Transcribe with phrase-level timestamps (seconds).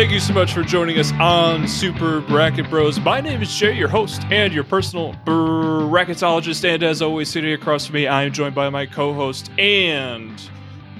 [0.00, 2.98] Thank you so much for joining us on Super Bracket Bros.
[2.98, 6.66] My name is Jay, your host and your personal bracketologist.
[6.66, 10.40] And as always, sitting across from me, I am joined by my co host and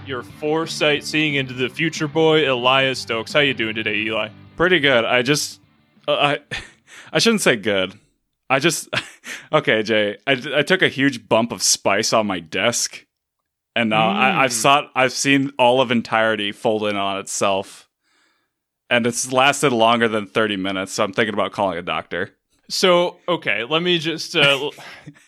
[0.04, 3.32] your foresight seeing into the future boy, Elias Stokes.
[3.32, 4.29] How you doing today, Eli?
[4.57, 5.07] Pretty good.
[5.07, 5.62] I just,
[6.07, 6.57] uh, I,
[7.11, 7.98] I shouldn't say good.
[8.50, 8.90] I just,
[9.54, 10.18] okay, Jay.
[10.26, 13.07] I, I took a huge bump of spice on my desk,
[13.75, 14.17] and now mm.
[14.17, 17.86] I, I've saw, I've seen all of entirety fold in on itself
[18.90, 22.30] and it's lasted longer than 30 minutes so i'm thinking about calling a doctor.
[22.68, 24.71] So okay let me just uh,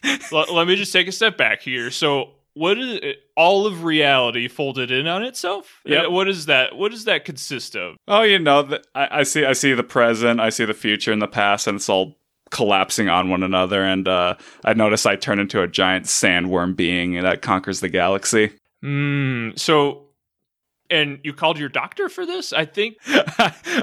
[0.33, 1.91] l- let me just take a step back here.
[1.91, 5.81] So what is it, all of reality folded in on itself?
[5.85, 7.97] Yeah what is that what does that consist of?
[8.07, 11.13] Oh you know the, I, I, see i see the present i see the future
[11.13, 12.17] and the past and it's all
[12.51, 13.83] collapsing on one another.
[13.83, 18.53] And uh, i notice i turn into a giant sandworm being that conquers the galaxy.
[18.85, 20.07] Mm, so
[20.93, 22.53] and you called your doctor for this?
[22.53, 22.99] I think.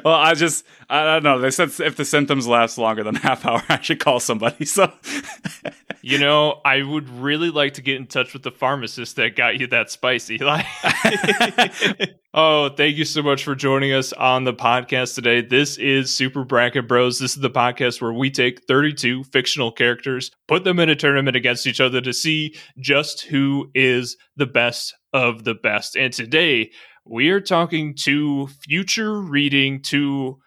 [0.06, 1.40] well, I just I don't know.
[1.40, 4.66] They said if the symptoms last longer than half hour, I should call somebody.
[4.66, 4.94] So,
[6.02, 9.60] you know, I would really like to get in touch with the pharmacist that got
[9.60, 10.62] you that spicy Eli.
[12.34, 15.42] oh, thank you so much for joining us on the podcast today.
[15.42, 17.18] This is Super Bracket Bros.
[17.18, 21.36] This is the podcast where we take 32 fictional characters, put them in a tournament
[21.36, 25.96] against each other to see just who is the best of the best.
[25.96, 26.72] And today
[27.06, 30.40] we are talking to future reading to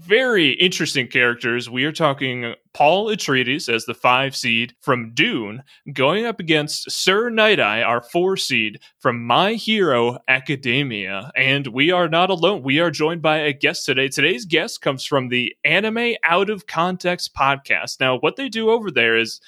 [0.00, 1.68] very interesting characters.
[1.68, 5.62] We are talking Paul Atreides as the five seed from Dune,
[5.92, 11.30] going up against Sir Night Eye, our four seed from My Hero Academia.
[11.36, 12.62] And we are not alone.
[12.62, 14.08] We are joined by a guest today.
[14.08, 18.00] Today's guest comes from the Anime Out of Context podcast.
[18.00, 19.40] Now, what they do over there is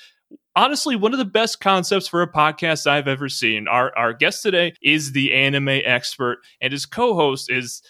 [0.54, 3.68] honestly one of the best concepts for a podcast I've ever seen.
[3.68, 7.82] Our our guest today is the anime expert, and his co-host is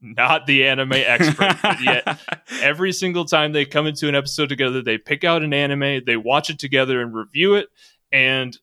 [0.00, 1.56] not the anime expert.
[1.82, 2.18] yet
[2.60, 6.16] every single time they come into an episode together, they pick out an anime, they
[6.16, 7.68] watch it together and review it,
[8.12, 8.58] and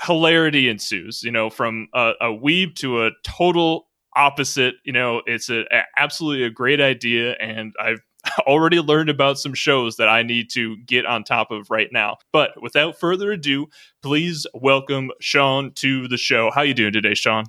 [0.00, 1.22] hilarity ensues.
[1.22, 3.88] You know, from a, a weeb to a total
[4.18, 4.74] opposite.
[4.84, 8.00] You know, it's a, a absolutely a great idea, and I've
[8.46, 12.16] already learned about some shows that I need to get on top of right now.
[12.32, 13.68] But without further ado,
[14.02, 16.50] please welcome Sean to the show.
[16.50, 17.44] How you doing today, Sean?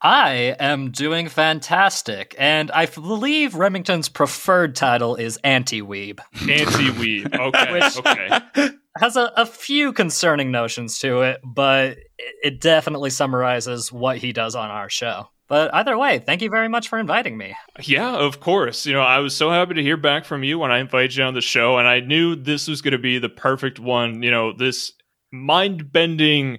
[0.00, 6.20] I am doing fantastic, and I believe Remington's preferred title is anti-weeb.
[6.42, 8.70] Anti-weeb, okay, Which okay.
[8.98, 14.54] Has a, a few concerning notions to it, but it definitely summarizes what he does
[14.54, 15.30] on our show.
[15.48, 17.54] But either way, thank you very much for inviting me.
[17.82, 18.86] Yeah, of course.
[18.86, 21.24] You know, I was so happy to hear back from you when I invited you
[21.24, 24.22] on the show, and I knew this was going to be the perfect one.
[24.22, 24.92] You know, this
[25.30, 26.58] mind bending,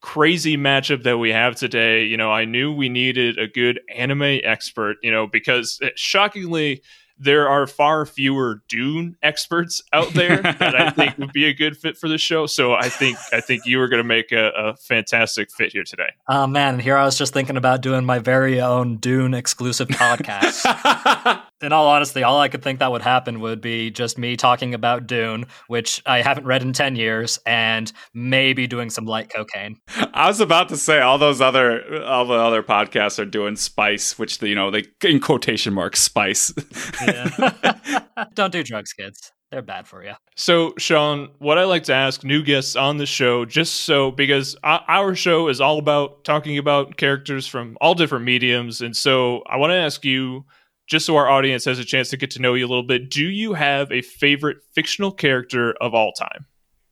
[0.00, 2.04] crazy matchup that we have today.
[2.04, 6.82] You know, I knew we needed a good anime expert, you know, because eh, shockingly,
[7.18, 11.76] there are far fewer Dune experts out there that I think would be a good
[11.76, 12.46] fit for the show.
[12.46, 15.84] So I think I think you are going to make a, a, fantastic fit here
[15.84, 16.10] today.
[16.28, 21.42] Oh man, here I was just thinking about doing my very own Dune exclusive podcast.
[21.62, 24.74] in all honesty, all I could think that would happen would be just me talking
[24.74, 29.78] about Dune, which I haven't read in 10 years, and maybe doing some light cocaine.
[30.12, 34.18] I was about to say all those other all the other podcasts are doing spice,
[34.18, 36.52] which you know they in quotation marks spice.
[37.06, 38.24] yeah.
[38.34, 39.32] Don't do drugs, kids.
[39.50, 40.12] They're bad for you.
[40.34, 44.56] So, Sean, what I like to ask new guests on the show, just so because
[44.64, 49.56] our show is all about talking about characters from all different mediums, and so I
[49.56, 50.44] want to ask you
[50.86, 53.10] just so our audience has a chance to get to know you a little bit,
[53.10, 56.46] do you have a favorite fictional character of all time?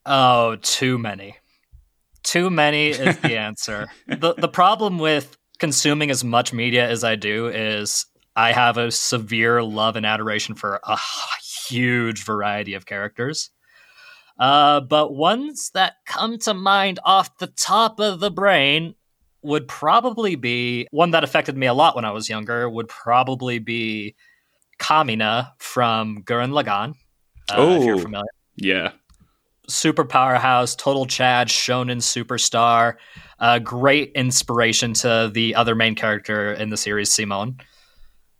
[0.06, 1.36] Oh, too many.
[2.22, 3.86] Too many is the answer.
[4.06, 8.06] the The problem with consuming as much media as I do is
[8.36, 10.98] I have a severe love and adoration for a
[11.68, 13.50] huge variety of characters.
[14.38, 18.94] Uh, but ones that come to mind off the top of the brain
[19.42, 22.68] would probably be one that affected me a lot when I was younger.
[22.68, 24.16] Would probably be
[24.80, 26.94] Kamina from Gurren Lagann.
[27.50, 28.24] Uh, oh, if you're familiar,
[28.56, 28.92] yeah.
[29.68, 32.96] Super powerhouse, total Chad, shonen superstar,
[33.38, 37.58] uh, great inspiration to the other main character in the series, Simon,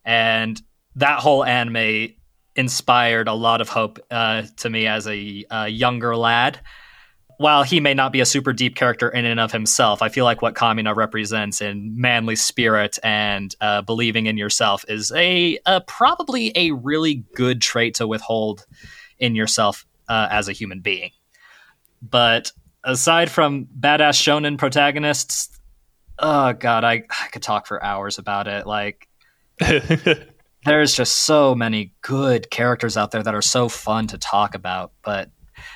[0.04, 0.60] and
[0.96, 2.14] that whole anime
[2.56, 6.60] inspired a lot of hope uh, to me as a, a younger lad
[7.38, 10.24] while he may not be a super deep character in and of himself, I feel
[10.24, 15.80] like what Kamina represents in manly spirit and uh, believing in yourself is a, a,
[15.80, 18.66] probably a really good trait to withhold
[19.18, 21.10] in yourself uh, as a human being.
[22.02, 22.52] But
[22.82, 25.48] aside from badass shonen protagonists,
[26.18, 28.66] oh god, I, I could talk for hours about it.
[28.66, 29.08] Like
[30.64, 34.92] there's just so many good characters out there that are so fun to talk about,
[35.02, 35.30] but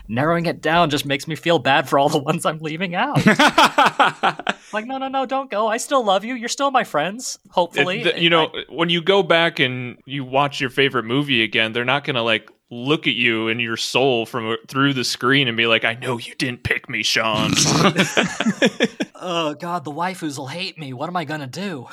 [0.08, 3.24] narrowing it down just makes me feel bad for all the ones I'm leaving out.
[4.72, 5.68] like, no, no, no, don't go.
[5.68, 6.34] I still love you.
[6.34, 7.38] You're still my friends.
[7.50, 11.42] Hopefully, It- the- you know, when you go back and you watch your favorite movie
[11.42, 15.04] again, they're not gonna like look at you and your soul from uh, through the
[15.04, 17.52] screen and be like, "I know you didn't pick me, Sean."
[19.14, 20.92] oh god, the waifus will hate me.
[20.92, 21.86] What am I gonna do?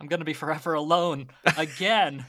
[0.00, 2.24] I'm gonna be forever alone again.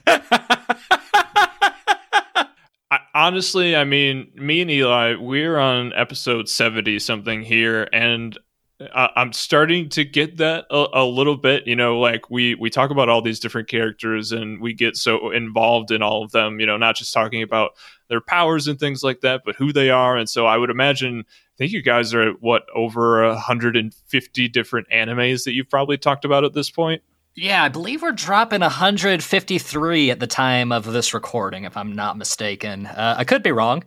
[3.17, 8.37] Honestly, I mean, me and Eli, we're on episode 70 something here, and
[8.79, 11.65] I, I'm starting to get that a, a little bit.
[11.65, 15.31] You know, like we, we talk about all these different characters and we get so
[15.31, 17.71] involved in all of them, you know, not just talking about
[18.07, 20.15] their powers and things like that, but who they are.
[20.15, 24.87] And so I would imagine, I think you guys are at what, over 150 different
[24.93, 27.01] animes that you've probably talked about at this point?
[27.37, 32.17] Yeah, I believe we're dropping 153 at the time of this recording, if I'm not
[32.17, 32.87] mistaken.
[32.87, 33.83] Uh, I could be wrong,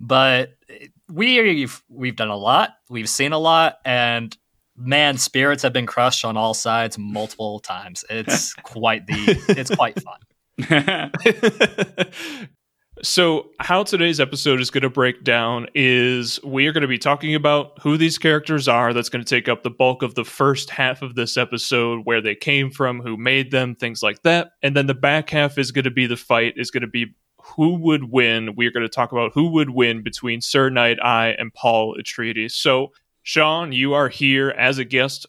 [0.00, 0.54] but
[1.06, 4.34] we've we've done a lot, we've seen a lot, and
[4.78, 8.02] man, spirits have been crushed on all sides multiple times.
[8.08, 10.18] It's quite the it's quite fun.
[13.02, 16.96] So, how today's episode is going to break down is we are going to be
[16.96, 18.94] talking about who these characters are.
[18.94, 22.22] That's going to take up the bulk of the first half of this episode, where
[22.22, 24.52] they came from, who made them, things like that.
[24.62, 27.14] And then the back half is going to be the fight, is going to be
[27.38, 28.54] who would win.
[28.56, 32.52] We're going to talk about who would win between Sir Night Eye and Paul Atreides.
[32.52, 35.26] So, Sean, you are here as a guest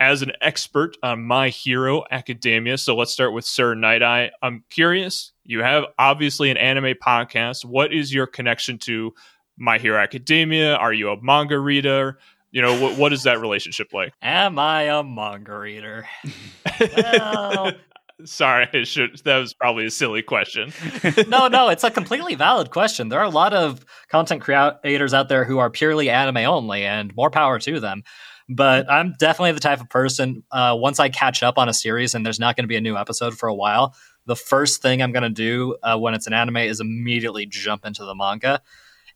[0.00, 2.78] as an expert on My Hero Academia.
[2.78, 4.30] So let's start with Sir Night Eye.
[4.42, 5.32] I'm curious.
[5.44, 7.64] You have obviously an anime podcast.
[7.64, 9.14] What is your connection to
[9.56, 10.76] My Hero Academia?
[10.76, 12.18] Are you a manga reader?
[12.50, 14.12] You know, what, what is that relationship like?
[14.22, 16.06] Am I a manga reader?
[16.96, 17.72] well,
[18.24, 20.72] Sorry, I should, that was probably a silly question.
[21.28, 23.10] no, no, it's a completely valid question.
[23.10, 27.14] There are a lot of content creators out there who are purely anime only, and
[27.14, 28.04] more power to them.
[28.48, 30.44] But I'm definitely the type of person.
[30.52, 32.80] Uh, once I catch up on a series and there's not going to be a
[32.80, 33.94] new episode for a while,
[34.26, 37.84] the first thing I'm going to do uh, when it's an anime is immediately jump
[37.84, 38.60] into the manga.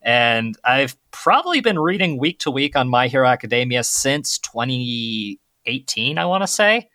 [0.02, 6.24] And I've probably been reading week to week on My Hero Academia since 2018, I
[6.24, 6.88] want to say.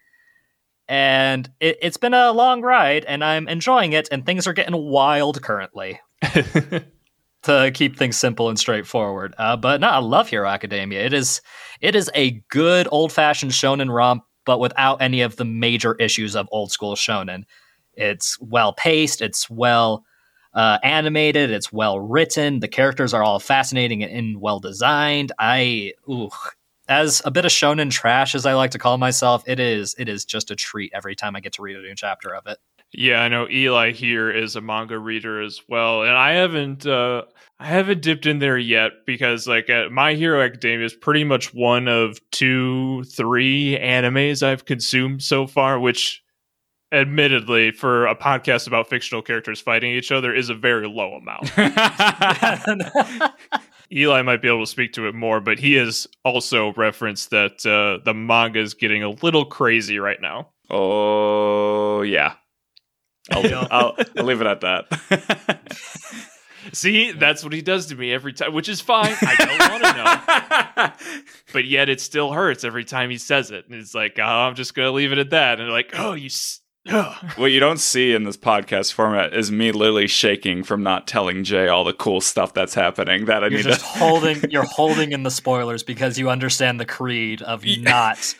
[0.87, 4.75] And it, it's been a long ride, and I'm enjoying it, and things are getting
[4.75, 5.99] wild currently
[7.45, 9.35] to keep things simple and straightforward.
[9.37, 11.05] Uh, but no, I love Hero Academia.
[11.05, 11.41] It is
[11.81, 16.35] it is a good old fashioned shonen romp, but without any of the major issues
[16.35, 17.43] of old school shonen.
[17.93, 19.21] It's well paced.
[19.21, 20.03] It's well
[20.53, 21.51] uh, animated.
[21.51, 22.59] It's well written.
[22.59, 25.31] The characters are all fascinating and, and well designed.
[25.37, 26.29] I ooh,
[26.87, 30.09] as a bit of shonen trash as I like to call myself, it is it
[30.09, 32.57] is just a treat every time I get to read a new chapter of it.
[32.97, 37.23] Yeah, I know Eli here is a manga reader as well, and I haven't uh,
[37.59, 41.53] I haven't dipped in there yet because like uh, My Hero Academia is pretty much
[41.53, 46.23] one of two, three animes I've consumed so far, which
[46.93, 51.51] admittedly for a podcast about fictional characters fighting each other is a very low amount.
[53.91, 57.65] Eli might be able to speak to it more, but he has also referenced that
[57.65, 60.49] uh, the manga is getting a little crazy right now.
[60.69, 62.35] oh yeah.
[63.31, 65.59] I'll, I'll, I'll leave it at that.
[66.73, 69.15] See, that's what he does to me every time, which is fine.
[69.21, 71.21] I don't want to know.
[71.53, 73.65] But yet it still hurts every time he says it.
[73.69, 75.59] And it's like, oh, I'm just going to leave it at that.
[75.59, 76.25] And they're like, oh, you.
[76.25, 76.59] S-
[77.37, 81.43] what you don't see in this podcast format is me literally shaking from not telling
[81.43, 83.99] Jay all the cool stuff that's happening that I You're need just to.
[83.99, 87.81] holding you're holding in the spoilers because you understand the creed of Yeah.
[87.81, 88.35] not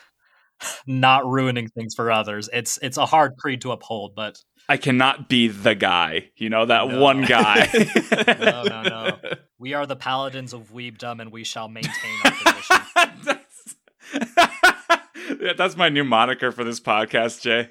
[0.86, 2.48] not ruining things for others.
[2.54, 6.30] It's it's a hard creed to uphold, but I cannot be the guy.
[6.38, 7.00] You know that No.
[7.00, 7.70] one guy.
[8.40, 9.18] no, no, no.
[9.58, 11.92] We are the paladins of weebdom and we shall maintain
[12.26, 13.16] our position.
[13.24, 13.76] that's,
[15.42, 17.70] Yeah, that's my new moniker for this podcast, Jay.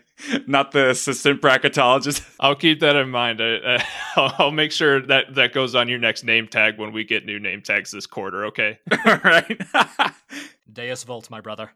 [0.48, 2.24] Not the assistant bracketologist.
[2.40, 3.40] I'll keep that in mind.
[3.40, 3.86] I, I,
[4.16, 7.24] I'll, I'll make sure that that goes on your next name tag when we get
[7.26, 8.46] new name tags this quarter.
[8.46, 8.78] Okay.
[9.06, 9.60] All right.
[10.72, 11.70] Deus Vult, my brother.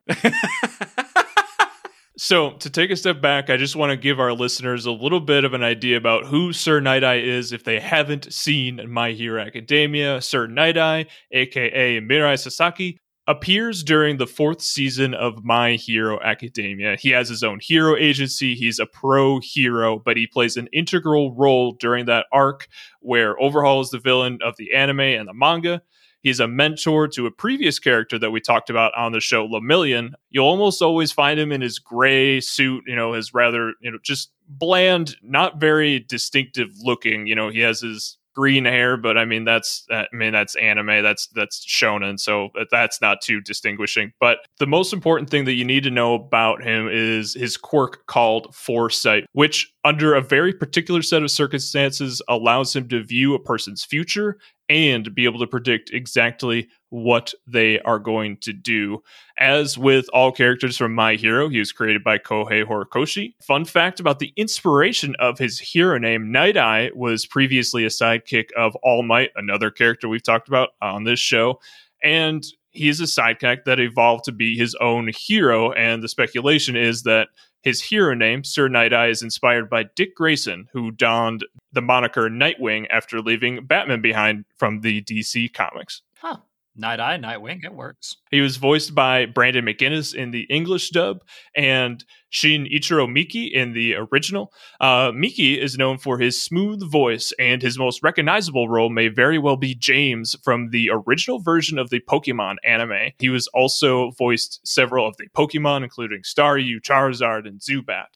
[2.21, 5.21] So, to take a step back, I just want to give our listeners a little
[5.21, 9.13] bit of an idea about who Sir Night Eye is if they haven't seen My
[9.13, 10.21] Hero Academia.
[10.21, 12.99] Sir Night Eye, aka Mirai Sasaki,
[13.29, 16.97] appears during the fourth season of My Hero Academia.
[16.97, 21.37] He has his own hero agency, he's a pro hero, but he plays an integral
[21.37, 22.67] role during that arc
[22.99, 25.83] where Overhaul is the villain of the anime and the manga.
[26.23, 30.13] He's a mentor to a previous character that we talked about on the show, Lemillion.
[30.31, 33.99] You'll almost always find him in his gray suit, you know, his rather, you know,
[34.03, 37.27] just bland, not very distinctive looking.
[37.27, 40.55] You know, he has his green hair, but I mean that's uh, I mean that's
[40.55, 44.13] anime, that's that's shonen, so that's not too distinguishing.
[44.21, 48.07] But the most important thing that you need to know about him is his quirk
[48.07, 53.41] called foresight, which under a very particular set of circumstances allows him to view a
[53.41, 59.03] person's future and be able to predict exactly what they are going to do.
[59.39, 63.35] As with all characters from My Hero, he was created by Kohei Horikoshi.
[63.43, 68.53] Fun fact about the inspiration of his hero name, Night Eye, was previously a sidekick
[68.57, 71.61] of All Might, another character we've talked about on this show.
[72.03, 75.73] And he is a sidekick that evolved to be his own hero.
[75.73, 77.29] And the speculation is that
[77.63, 82.29] his hero name, Sir Night Eye, is inspired by Dick Grayson, who donned the moniker
[82.29, 86.03] Nightwing after leaving Batman behind from the DC comics.
[86.17, 86.39] Huh.
[86.79, 88.17] Night Eye, Nightwing, it works.
[88.31, 91.25] He was voiced by Brandon McInnis in the English dub
[91.57, 94.53] and Shinichiro Miki in the original.
[94.81, 99.39] Uh, Miki is known for his smooth voice, and his most recognizable role may very
[99.39, 103.11] well be James from the original version of the Pokemon anime.
[103.19, 108.07] He was also voiced several of the Pokemon, including Staryu, Charizard, and Zubat.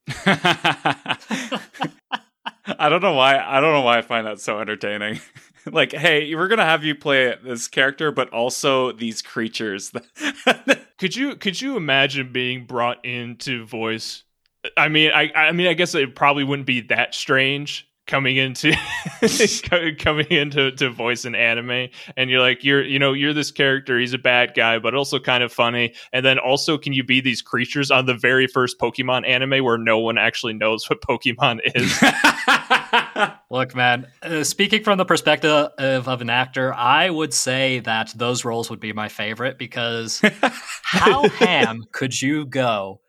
[2.66, 3.38] I don't know why.
[3.38, 5.20] I don't know why I find that so entertaining.
[5.70, 9.92] like, hey, we're gonna have you play this character, but also these creatures.
[10.98, 14.24] could you could you imagine being brought into voice?
[14.76, 18.76] I mean, I I mean, I guess it probably wouldn't be that strange coming into
[19.98, 21.88] coming into to voice an anime.
[22.14, 23.98] And you're like you're you know you're this character.
[23.98, 25.94] He's a bad guy but also kind of funny.
[26.12, 29.78] And then also can you be these creatures on the very first pokemon anime where
[29.78, 31.98] no one actually knows what pokemon is?
[33.50, 38.12] Look man uh, speaking from the perspective of, of an actor i would say that
[38.16, 40.20] those roles would be my favorite because
[40.82, 43.00] how ham could you go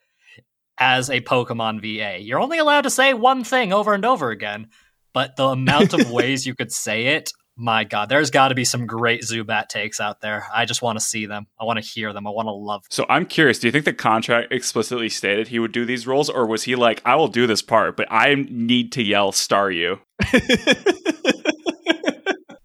[0.84, 2.22] as a Pokemon VA.
[2.22, 4.68] You're only allowed to say one thing over and over again,
[5.14, 8.66] but the amount of ways you could say it, my God, there's got to be
[8.66, 10.48] some great Zubat takes out there.
[10.54, 11.46] I just want to see them.
[11.60, 12.26] I want to hear them.
[12.26, 12.88] I want to love them.
[12.90, 16.30] So I'm curious, do you think the contract explicitly stated he would do these roles,
[16.30, 20.00] or was he like, I will do this part, but I need to yell Staryu"?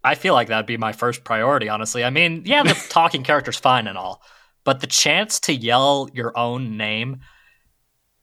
[0.03, 2.03] I feel like that'd be my first priority, honestly.
[2.03, 4.23] I mean, yeah, the talking character's fine and all,
[4.65, 7.21] but the chance to yell your own name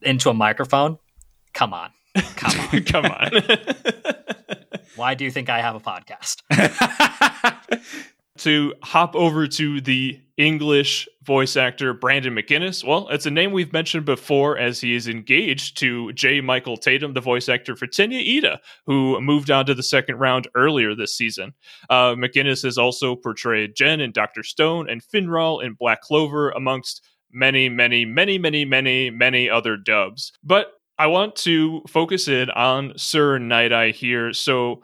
[0.02, 0.98] into a microphone,
[1.54, 1.92] come on.
[2.36, 2.84] Come on.
[2.86, 3.32] come on.
[4.96, 6.42] Why do you think I have a podcast?
[8.38, 12.86] to hop over to the English voice actor Brandon McInnis.
[12.86, 16.42] Well, it's a name we've mentioned before as he is engaged to J.
[16.42, 20.48] Michael Tatum, the voice actor for Tenya Iida, who moved on to the second round
[20.56, 21.54] earlier this season.
[21.90, 27.02] Uh, McInnis has also portrayed Gen in Doctor Stone and Finral in Black Clover, amongst
[27.32, 30.32] many, many, many, many, many, many other dubs.
[30.44, 34.34] But I want to focus in on Sir Night Eye here.
[34.34, 34.84] So,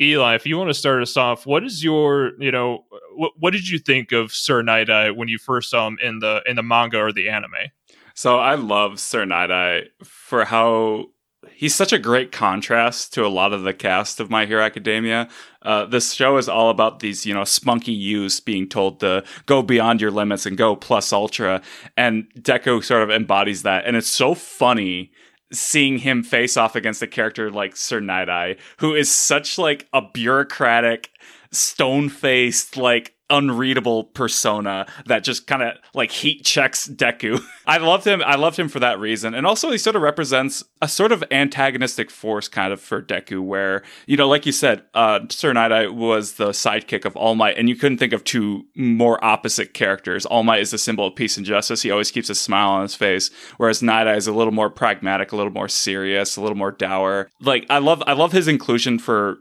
[0.00, 2.84] Eli, if you want to start us off, what is your, you know,
[3.16, 6.18] what, what did you think of Sir Night Eye when you first saw him in
[6.18, 7.72] the in the manga or the anime?
[8.14, 11.06] So I love Sir Night Eye for how
[11.52, 15.28] he's such a great contrast to a lot of the cast of My Hero Academia.
[15.62, 19.62] Uh, this show is all about these, you know, spunky youths being told to go
[19.62, 21.62] beyond your limits and go plus ultra,
[21.96, 25.10] and Deku sort of embodies that, and it's so funny
[25.52, 29.86] seeing him face off against a character like Sir Night Eye, who is such like
[29.92, 31.10] a bureaucratic,
[31.50, 37.40] stone faced, like unreadable persona that just kind of like heat checks Deku.
[37.66, 38.22] I loved him.
[38.24, 39.34] I loved him for that reason.
[39.34, 43.40] And also he sort of represents a sort of antagonistic force kind of for Deku
[43.40, 47.58] where, you know, like you said, uh, Sir Night was the sidekick of All Might
[47.58, 50.24] and you couldn't think of two more opposite characters.
[50.24, 51.82] All Might is the symbol of peace and justice.
[51.82, 55.32] He always keeps a smile on his face, whereas Night is a little more pragmatic,
[55.32, 57.28] a little more serious, a little more dour.
[57.40, 59.38] Like I love I love his inclusion for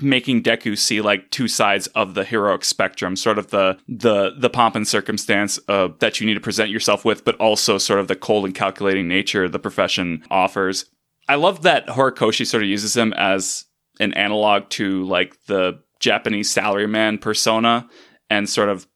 [0.00, 4.50] making Deku see like two sides of the heroic spectrum, sort of the the the
[4.50, 8.08] pomp and circumstance uh, that you need to present yourself with, but also sort of
[8.08, 10.86] the cold and calculating nature the profession offers.
[11.28, 13.64] I love that Horikoshi sort of uses him as
[14.00, 17.88] an analog to like the Japanese salaryman persona,
[18.30, 18.86] and sort of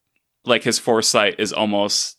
[0.45, 2.17] like his foresight is almost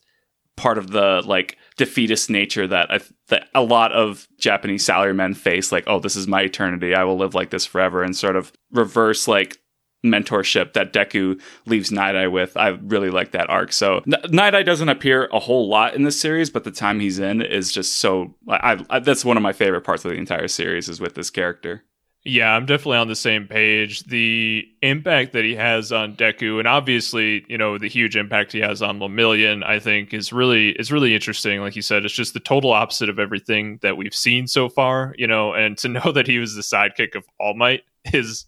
[0.57, 5.73] part of the like defeatist nature that I, that a lot of Japanese salarymen face.
[5.73, 6.95] Like, oh, this is my eternity.
[6.95, 9.59] I will live like this forever, and sort of reverse like
[10.04, 12.57] mentorship that Deku leaves Night Eye with.
[12.57, 13.73] I really like that arc.
[13.73, 17.00] So N- Night Eye doesn't appear a whole lot in this series, but the time
[17.00, 18.35] he's in is just so.
[18.49, 21.31] I, I, that's one of my favorite parts of the entire series is with this
[21.31, 21.85] character.
[22.26, 24.04] Yeah, I'm definitely on the same page.
[24.04, 28.61] The impact that he has on Deku, and obviously, you know, the huge impact he
[28.61, 31.61] has on Lemillion, I think is really is really interesting.
[31.61, 35.14] Like you said, it's just the total opposite of everything that we've seen so far,
[35.19, 37.83] you know, and to know that he was the sidekick of All Might
[38.14, 38.47] is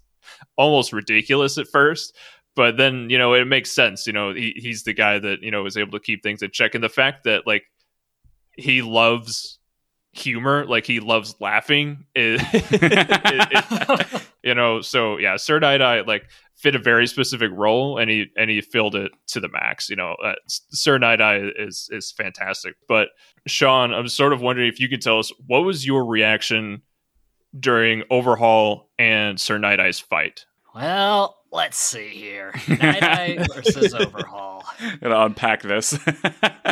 [0.57, 2.17] almost ridiculous at first.
[2.55, 4.07] But then, you know, it makes sense.
[4.07, 6.51] You know, he, he's the guy that, you know, was able to keep things in
[6.51, 6.75] check.
[6.75, 7.65] And the fact that like
[8.57, 9.59] he loves
[10.17, 16.01] humor like he loves laughing it, it, it, you know so yeah sir night eye
[16.03, 19.91] like fit a very specific role and he and he filled it to the max
[19.91, 22.75] you know uh, sir night eye is is fantastic.
[22.89, 23.09] But
[23.47, 26.83] sean i'm sort of wondering if you could tell us what was your reaction
[27.59, 30.47] during overhaul and sir night eye's fight?
[30.75, 32.53] Well let's see here.
[32.69, 34.65] Night eye versus overhaul.
[35.01, 35.99] Gonna unpack this.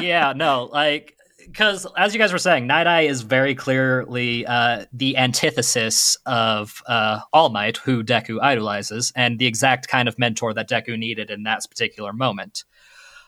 [0.03, 4.87] Yeah no like because as you guys were saying, Night Eye is very clearly uh,
[4.93, 10.55] the antithesis of uh, All Might, who Deku idolizes, and the exact kind of mentor
[10.55, 12.65] that Deku needed in that particular moment.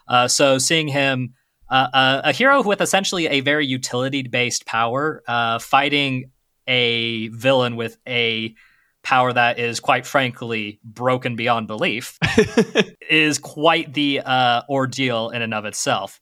[0.08, 1.34] Uh, so seeing him,
[1.70, 6.30] uh, uh, a hero with essentially a very utility-based power, uh, fighting
[6.66, 8.54] a villain with a
[9.02, 12.18] power that is quite frankly broken beyond belief,
[13.10, 14.20] is quite the
[14.68, 16.18] ordeal in and of itself.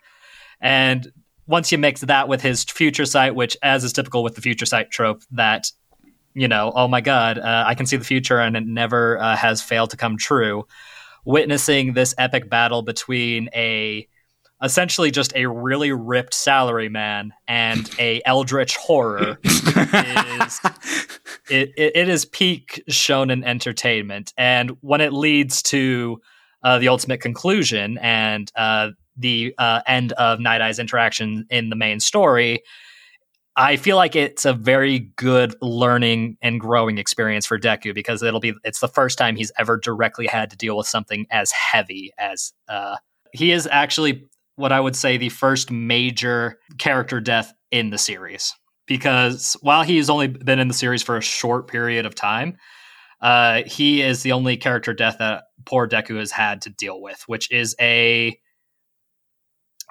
[0.61, 1.11] And
[1.47, 4.67] once you mix that with his future sight, which, as is typical with the future
[4.67, 5.71] sight trope, that
[6.35, 9.37] you know, oh my god, uh, I can see the future, and it never uh,
[9.37, 10.67] has failed to come true.
[11.25, 14.09] Witnessing this epic battle between a
[14.63, 20.61] essentially just a really ripped salaryman and a eldritch horror is
[21.51, 26.21] it, it, it is peak shonen entertainment and when it leads to
[26.63, 31.77] uh, the ultimate conclusion and uh, the uh, end of Night Eye's interaction in the
[31.77, 32.63] main story,
[33.57, 38.41] I feel like it's a very good learning and growing experience for Deku because it'll
[38.41, 42.13] be it's the first time he's ever directly had to deal with something as heavy
[42.19, 42.97] as uh,
[43.33, 44.25] he is actually
[44.57, 48.53] what I would say the first major character death in the series
[48.87, 52.57] because while he's only been in the series for a short period of time,
[53.21, 57.23] uh, he is the only character death that poor Deku has had to deal with,
[57.27, 58.39] which is a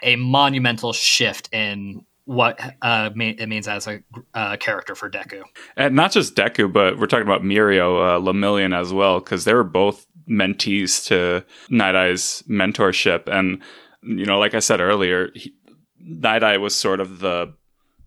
[0.01, 4.01] a monumental shift in what uh, it means as a
[4.33, 5.43] uh, character for Deku.
[5.75, 9.53] And not just Deku, but we're talking about Mirio, uh, Lemillion as well, because they
[9.53, 13.27] were both mentees to Night Eye's mentorship.
[13.27, 13.61] And,
[14.01, 15.53] you know, like I said earlier, he,
[15.99, 17.53] Night Eye was sort of the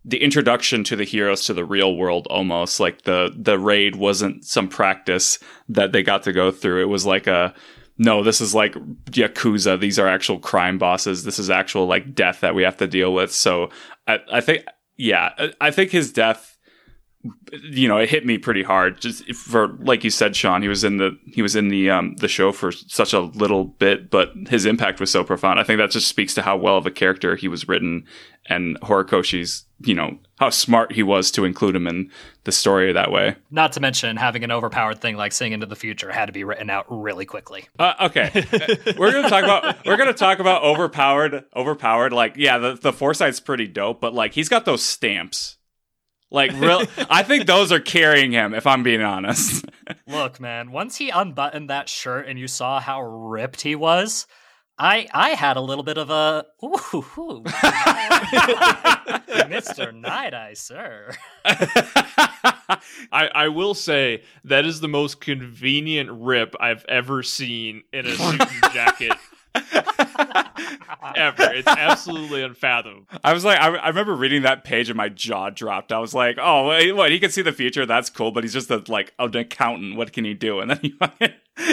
[0.05, 4.45] the introduction to the heroes to the real world almost like the the raid wasn't
[4.45, 7.53] some practice that they got to go through it was like a
[7.97, 8.73] no, this is like
[9.11, 9.79] Yakuza.
[9.79, 11.23] These are actual crime bosses.
[11.23, 13.31] This is actual like death that we have to deal with.
[13.33, 13.69] So
[14.07, 14.65] I, I think,
[14.97, 16.57] yeah, I think his death,
[17.51, 19.01] you know, it hit me pretty hard.
[19.01, 22.15] Just for like you said, Sean, he was in the he was in the um
[22.17, 25.59] the show for such a little bit, but his impact was so profound.
[25.59, 28.05] I think that just speaks to how well of a character he was written,
[28.47, 32.11] and Horikoshi's you know how smart he was to include him in
[32.43, 33.35] the story that way.
[33.51, 36.43] Not to mention having an overpowered thing like seeing into the future had to be
[36.43, 37.67] written out really quickly.
[37.77, 38.31] Uh, okay,
[38.97, 41.45] we're gonna talk about we're gonna talk about overpowered.
[41.55, 45.57] Overpowered, like yeah, the the foresight's pretty dope, but like he's got those stamps.
[46.29, 48.53] Like real, I think those are carrying him.
[48.53, 49.65] If I'm being honest.
[50.07, 54.27] Look, man, once he unbuttoned that shirt and you saw how ripped he was,
[54.79, 57.43] I I had a little bit of a ooh, ooh
[59.47, 59.93] Mr.
[59.93, 61.11] Night Eye, sir.
[61.45, 62.79] I,
[63.11, 68.41] I will say that is the most convenient rip I've ever seen in a suit
[68.41, 69.13] and jacket
[71.15, 71.53] ever.
[71.53, 73.05] It's absolutely unfathomable.
[73.23, 75.91] I was like, I, I, remember reading that page and my jaw dropped.
[75.91, 77.11] I was like, oh, wait, what?
[77.11, 77.85] He can see the future.
[77.85, 79.95] That's cool, but he's just a, like an accountant.
[79.95, 80.59] What can he do?
[80.59, 80.95] And then he,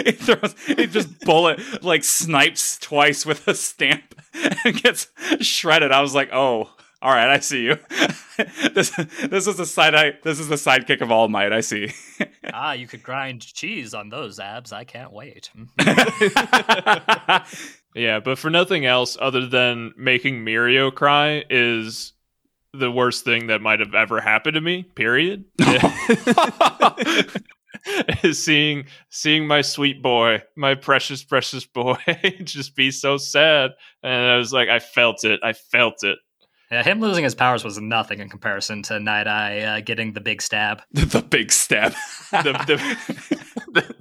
[0.03, 4.15] he throws, he just bullet like snipes twice with a stamp
[4.65, 5.07] and gets
[5.41, 5.91] shredded.
[5.91, 6.71] I was like, oh.
[7.05, 7.77] All right, I see you.
[8.73, 8.89] this
[9.29, 11.53] this is the side I this is the sidekick of All Might.
[11.53, 11.91] I see.
[12.51, 14.73] ah, you could grind cheese on those abs.
[14.73, 15.51] I can't wait.
[17.93, 22.13] yeah, but for nothing else other than making Mirio cry is
[22.73, 24.81] the worst thing that might have ever happened to me.
[24.81, 25.45] Period.
[28.23, 31.97] is seeing seeing my sweet boy, my precious precious boy,
[32.43, 35.39] just be so sad, and I was like, I felt it.
[35.43, 36.17] I felt it.
[36.71, 40.21] Yeah, him losing his powers was nothing in comparison to Night Eye uh, getting the
[40.21, 40.81] big stab.
[40.91, 41.93] the big stab.
[42.31, 43.35] the, the,
[43.71, 43.95] the,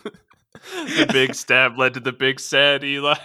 [0.97, 3.17] the, big stab led to the big sad Eli.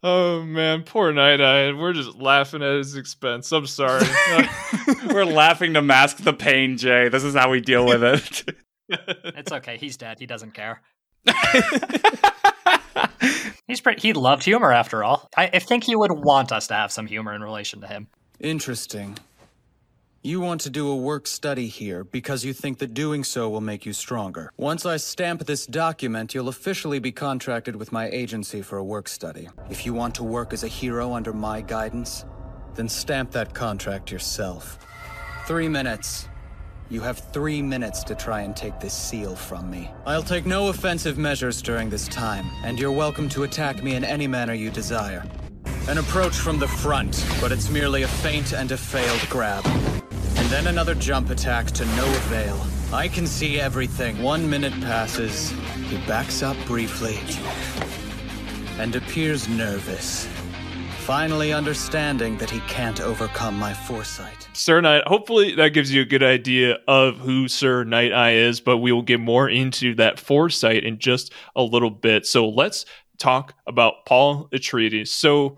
[0.00, 1.72] Oh man, poor Night Eye.
[1.72, 3.50] We're just laughing at his expense.
[3.50, 4.06] I'm sorry.
[5.12, 7.08] We're laughing to mask the pain, Jay.
[7.08, 8.44] This is how we deal with it.
[8.88, 9.76] it's okay.
[9.76, 10.20] He's dead.
[10.20, 10.82] He doesn't care.
[13.66, 14.00] He's pretty.
[14.00, 15.28] He loved humor after all.
[15.36, 18.08] I, I think he would want us to have some humor in relation to him.
[18.40, 19.18] Interesting.
[20.22, 23.60] You want to do a work study here because you think that doing so will
[23.60, 24.50] make you stronger.
[24.56, 29.06] Once I stamp this document, you'll officially be contracted with my agency for a work
[29.06, 29.48] study.
[29.70, 32.24] If you want to work as a hero under my guidance,
[32.74, 34.78] then stamp that contract yourself.
[35.46, 36.28] Three minutes.
[36.90, 39.90] You have three minutes to try and take this seal from me.
[40.06, 44.04] I'll take no offensive measures during this time, and you're welcome to attack me in
[44.04, 45.22] any manner you desire.
[45.86, 49.66] An approach from the front, but it's merely a feint and a failed grab.
[49.66, 52.58] And then another jump attack to no avail.
[52.90, 54.22] I can see everything.
[54.22, 55.50] One minute passes.
[55.90, 57.18] He backs up briefly
[58.78, 60.26] and appears nervous
[61.08, 64.46] finally understanding that he can't overcome my foresight.
[64.52, 68.60] Sir Knight, hopefully that gives you a good idea of who Sir Night Eye is,
[68.60, 72.26] but we will get more into that foresight in just a little bit.
[72.26, 72.84] So let's
[73.16, 75.08] talk about Paul Atreides.
[75.08, 75.56] So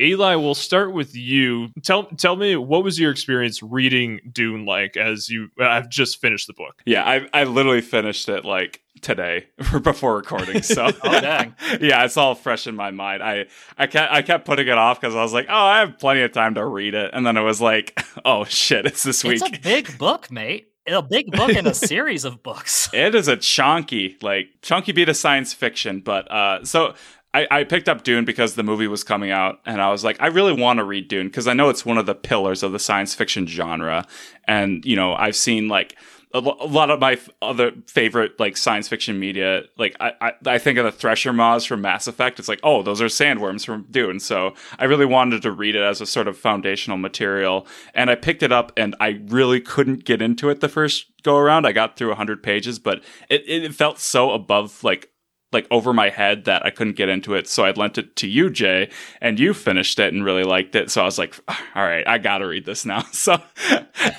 [0.00, 1.70] Eli, we'll start with you.
[1.82, 6.46] Tell tell me what was your experience reading Dune like as you I've just finished
[6.46, 6.82] the book.
[6.86, 9.46] Yeah, I I literally finished it like today
[9.82, 10.62] before recording.
[10.62, 11.54] So oh, dang.
[11.80, 13.22] yeah, it's all fresh in my mind.
[13.22, 15.98] I I kept I kept putting it off because I was like, oh, I have
[15.98, 19.24] plenty of time to read it, and then it was like, oh shit, it's this
[19.24, 19.42] week.
[19.42, 20.72] It's a big book, mate.
[20.86, 22.88] A big book in a series of books.
[22.94, 26.00] It is a chunky, like chunky beat of science fiction.
[26.00, 26.94] But uh, so
[27.34, 30.16] I, I, picked up Dune because the movie was coming out, and I was like,
[30.20, 32.72] I really want to read Dune because I know it's one of the pillars of
[32.72, 34.06] the science fiction genre,
[34.44, 35.94] and you know, I've seen like
[36.34, 39.62] a, lot of my f- other favorite like science fiction media.
[39.76, 42.38] Like I, I, I, think of the Thresher Maws from Mass Effect.
[42.38, 44.20] It's like, oh, those are sandworms from Dune.
[44.20, 48.14] So I really wanted to read it as a sort of foundational material, and I
[48.14, 51.66] picked it up, and I really couldn't get into it the first go around.
[51.66, 55.10] I got through hundred pages, but it, it felt so above like
[55.52, 57.48] like over my head that I couldn't get into it.
[57.48, 60.90] So I lent it to you, Jay, and you finished it and really liked it.
[60.90, 61.38] So I was like,
[61.74, 63.04] all right, I got to read this now.
[63.12, 63.42] So,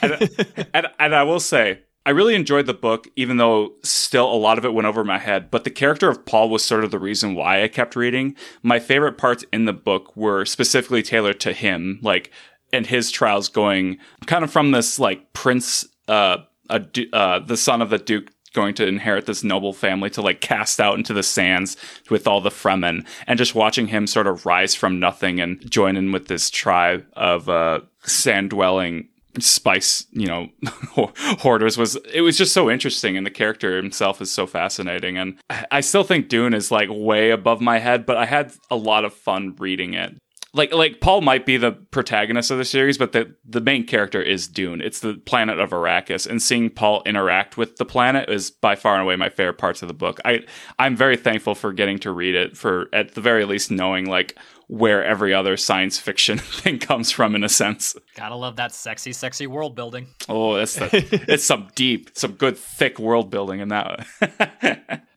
[0.02, 0.30] and,
[0.74, 4.58] and, and, I will say, I really enjoyed the book, even though still a lot
[4.58, 5.52] of it went over my head.
[5.52, 8.36] But the character of Paul was sort of the reason why I kept reading.
[8.64, 12.32] My favorite parts in the book were specifically tailored to him, like,
[12.74, 16.38] and his trials going kind of from this, like, prince, uh,
[16.72, 20.42] a, uh, the son of the Duke going to inherit this noble family to like
[20.42, 21.78] cast out into the sands
[22.10, 25.96] with all the Fremen and just watching him sort of rise from nothing and join
[25.96, 30.50] in with this tribe of uh, sand dwelling spice you know
[31.40, 35.40] hoarders was it was just so interesting and the character himself is so fascinating and
[35.72, 39.06] i still think dune is like way above my head but i had a lot
[39.06, 40.16] of fun reading it
[40.54, 44.22] like like Paul might be the protagonist of the series, but the the main character
[44.22, 44.82] is Dune.
[44.82, 48.96] It's the planet of Arrakis, and seeing Paul interact with the planet is by far
[48.96, 50.20] and away my favorite parts of the book.
[50.26, 50.42] I
[50.80, 54.38] I'm very thankful for getting to read it for at the very least knowing like
[54.70, 57.96] where every other science fiction thing comes from in a sense.
[58.16, 60.08] Gotta love that sexy, sexy world building.
[60.30, 64.06] Oh, that's the, it's some deep, some good thick world building in that.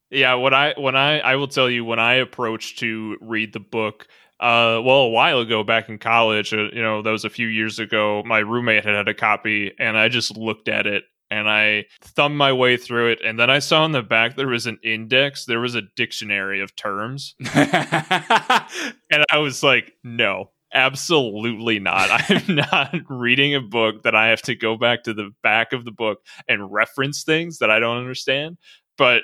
[0.10, 3.60] yeah, when I when I I will tell you when I approached to read the
[3.60, 4.08] book
[4.40, 7.46] uh, well, a while ago back in college, uh, you know, that was a few
[7.46, 11.48] years ago, my roommate had had a copy and I just looked at it and
[11.48, 13.20] I thumbed my way through it.
[13.24, 16.60] And then I saw in the back there was an index, there was a dictionary
[16.60, 17.34] of terms.
[17.54, 17.54] and
[19.30, 22.10] I was like, no, absolutely not.
[22.28, 25.86] I'm not reading a book that I have to go back to the back of
[25.86, 26.18] the book
[26.48, 28.58] and reference things that I don't understand.
[28.98, 29.22] But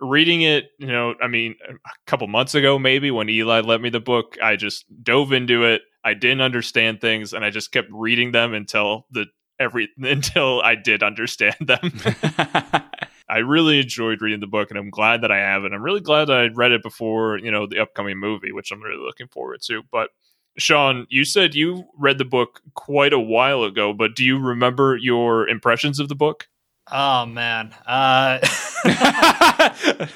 [0.00, 1.74] reading it, you know, I mean, a
[2.06, 5.82] couple months ago, maybe when Eli lent me the book, I just dove into it.
[6.04, 9.26] I didn't understand things, and I just kept reading them until the
[9.60, 11.92] every until I did understand them.
[13.28, 15.72] I really enjoyed reading the book, and I'm glad that I have it.
[15.72, 18.82] I'm really glad that I read it before, you know, the upcoming movie, which I'm
[18.82, 19.84] really looking forward to.
[19.92, 20.10] But
[20.58, 24.96] Sean, you said you read the book quite a while ago, but do you remember
[24.96, 26.48] your impressions of the book?
[26.90, 27.72] Oh man.
[27.86, 28.40] Uh,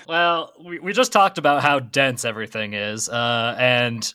[0.09, 4.13] well, we, we just talked about how dense everything is, uh, and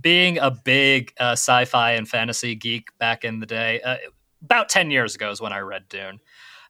[0.00, 3.98] being a big uh, sci-fi and fantasy geek back in the day, uh,
[4.42, 6.20] about ten years ago is when I read Dune.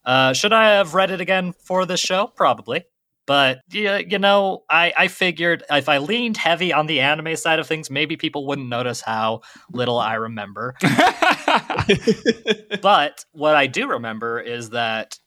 [0.05, 2.27] Uh, should I have read it again for this show?
[2.27, 2.85] Probably.
[3.25, 7.61] But yeah, you know, I, I figured if I leaned heavy on the anime side
[7.61, 10.75] of things, maybe people wouldn't notice how little I remember.
[12.83, 15.19] but what I do remember is that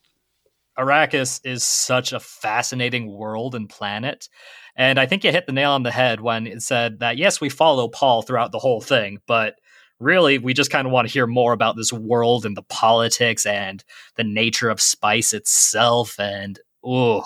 [0.78, 4.28] Arrakis is such a fascinating world and planet.
[4.76, 7.40] And I think you hit the nail on the head when it said that, yes,
[7.40, 9.54] we follow Paul throughout the whole thing, but
[9.98, 13.46] really we just kind of want to hear more about this world and the politics
[13.46, 13.84] and
[14.16, 17.24] the nature of spice itself and, oh,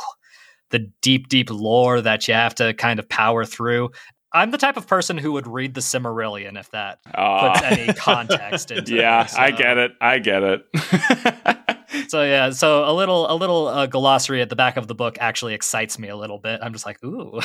[0.71, 3.91] the deep, deep lore that you have to kind of power through.
[4.33, 7.93] I'm the type of person who would read the Silmarillion if that uh, puts any
[7.93, 9.33] context into yeah, it.
[9.33, 9.93] Yeah, I get it.
[10.01, 10.67] I get it.
[12.09, 15.17] so yeah, so a little a little uh, glossary at the back of the book
[15.21, 16.61] actually excites me a little bit.
[16.63, 17.41] I'm just like, ooh,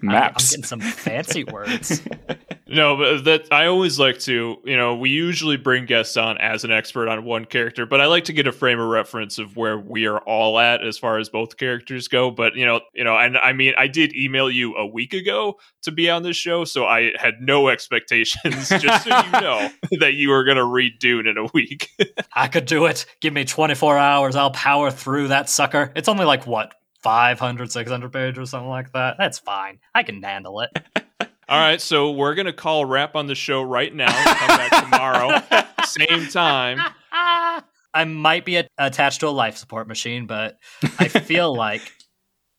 [0.00, 0.02] maps.
[0.02, 2.02] I'm, I'm getting some fancy words.
[2.66, 6.64] No, but that I always like to, you know, we usually bring guests on as
[6.64, 9.56] an expert on one character, but I like to get a frame of reference of
[9.56, 12.30] where we are all at as far as both characters go.
[12.30, 15.58] But you know, you know, and I mean, I did email you a week ago
[15.82, 18.70] to be on this show, so I had no expectations.
[18.70, 21.90] just so you know that you were going to read Dune in a week.
[22.32, 23.04] I could do it.
[23.20, 24.36] Give me 24 hours.
[24.36, 25.90] I'll power through that sucker.
[25.96, 29.16] It's only like what 500, 600 pages or something like that.
[29.18, 29.78] That's fine.
[29.94, 30.68] I can handle it.
[31.48, 34.12] All right, so we're gonna call wrap on the show right now.
[34.34, 36.78] Come back tomorrow, same time.
[37.10, 40.58] I might be a- attached to a life support machine, but
[40.98, 41.90] I feel like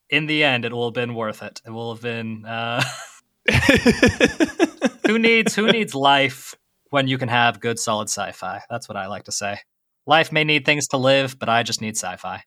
[0.10, 1.62] in the end it will have been worth it.
[1.68, 2.48] It will have been.
[2.48, 2.84] Uh...
[5.06, 6.56] who needs who needs life
[6.90, 8.64] when you can have good solid sci-fi?
[8.72, 9.60] That's what I like to say.
[10.08, 12.44] Life may need things to live, but I just need sci-fi.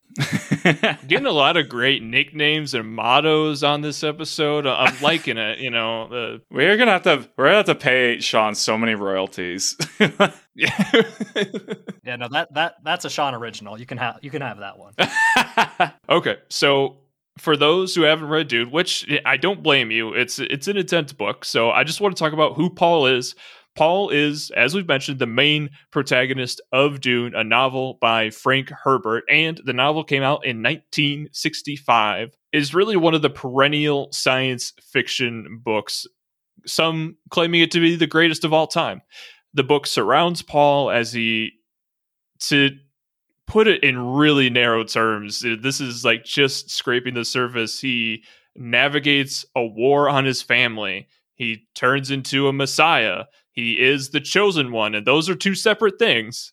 [1.08, 4.64] Getting a lot of great nicknames and mottos on this episode.
[4.64, 5.58] I'm liking it.
[5.58, 8.94] You know, uh, we're gonna have to we're gonna have to pay Sean so many
[8.94, 9.76] royalties.
[9.98, 10.38] yeah,
[12.04, 12.16] yeah.
[12.16, 13.78] No, that that that's a Sean original.
[13.78, 14.94] You can have you can have that one.
[16.08, 16.98] okay, so
[17.38, 21.12] for those who haven't read Dude, which I don't blame you, it's it's an intense
[21.12, 21.44] book.
[21.44, 23.34] So I just want to talk about who Paul is,
[23.78, 29.22] Paul is, as we've mentioned, the main protagonist of Dune, a novel by Frank Herbert,
[29.30, 32.36] and the novel came out in 1965.
[32.52, 36.08] It is really one of the perennial science fiction books,
[36.66, 39.00] some claiming it to be the greatest of all time.
[39.54, 41.52] The book surrounds Paul as he,
[42.40, 42.70] to
[43.46, 47.80] put it in really narrow terms, this is like just scraping the surface.
[47.80, 48.24] He
[48.56, 51.06] navigates a war on his family.
[51.36, 53.26] He turns into a messiah
[53.58, 56.52] he is the chosen one, and those are two separate things.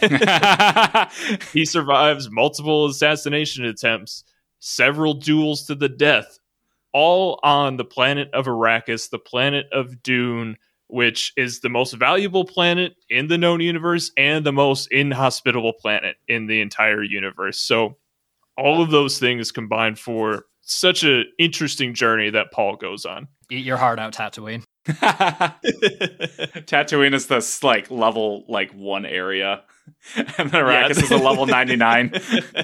[1.52, 4.22] he survives multiple assassination attempts,
[4.60, 6.38] several duels to the death,
[6.92, 10.56] all on the planet of Arrakis, the planet of Dune,
[10.86, 16.14] which is the most valuable planet in the known universe and the most inhospitable planet
[16.28, 17.58] in the entire universe.
[17.58, 17.96] So,
[18.56, 23.26] all of those things combined for such an interesting journey that Paul goes on.
[23.50, 24.62] Eat your heart out, Tatooine.
[26.66, 29.62] Tatooine is this like level like one area,
[30.16, 31.04] and then Arrakis yeah.
[31.04, 32.12] is a level ninety nine.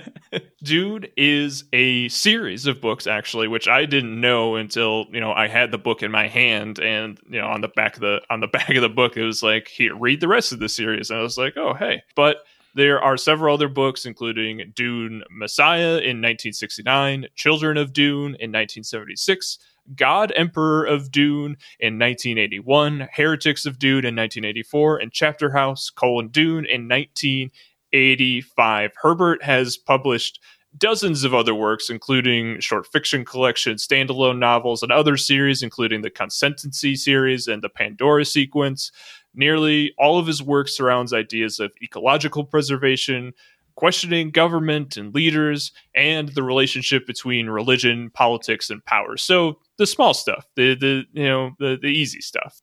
[0.62, 5.48] Dune is a series of books actually, which I didn't know until you know I
[5.48, 8.38] had the book in my hand, and you know on the back of the on
[8.40, 11.10] the back of the book it was like here read the rest of the series,
[11.10, 15.96] and I was like oh hey, but there are several other books, including Dune Messiah
[15.96, 19.58] in 1969, Children of Dune in 1976,
[19.94, 26.28] God Emperor of Dune in 1981, Heretics of Dune in 1984, and Chapter House colon
[26.28, 28.92] Dune in 1985.
[29.00, 30.40] Herbert has published
[30.78, 36.10] dozens of other works, including short fiction collections, standalone novels, and other series, including the
[36.10, 38.90] ConSentiency series and the Pandora sequence.
[39.34, 43.32] Nearly all of his work surrounds ideas of ecological preservation,
[43.74, 49.16] questioning government and leaders, and the relationship between religion, politics, and power.
[49.16, 52.62] So the small stuff, the the you know the the easy stuff.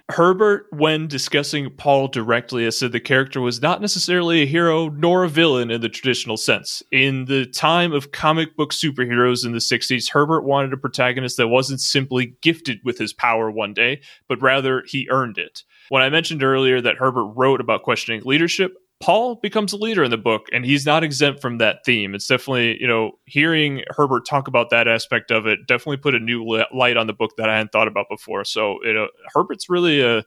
[0.10, 5.22] Herbert, when discussing Paul directly, has said the character was not necessarily a hero nor
[5.22, 6.82] a villain in the traditional sense.
[6.90, 11.48] In the time of comic book superheroes in the '60s, Herbert wanted a protagonist that
[11.48, 15.62] wasn't simply gifted with his power one day, but rather he earned it.
[15.88, 20.10] When I mentioned earlier that Herbert wrote about questioning leadership, Paul becomes a leader in
[20.10, 22.14] the book, and he's not exempt from that theme.
[22.14, 26.18] It's definitely, you know, hearing Herbert talk about that aspect of it definitely put a
[26.18, 28.44] new light on the book that I hadn't thought about before.
[28.44, 30.24] So, you know, Herbert's really a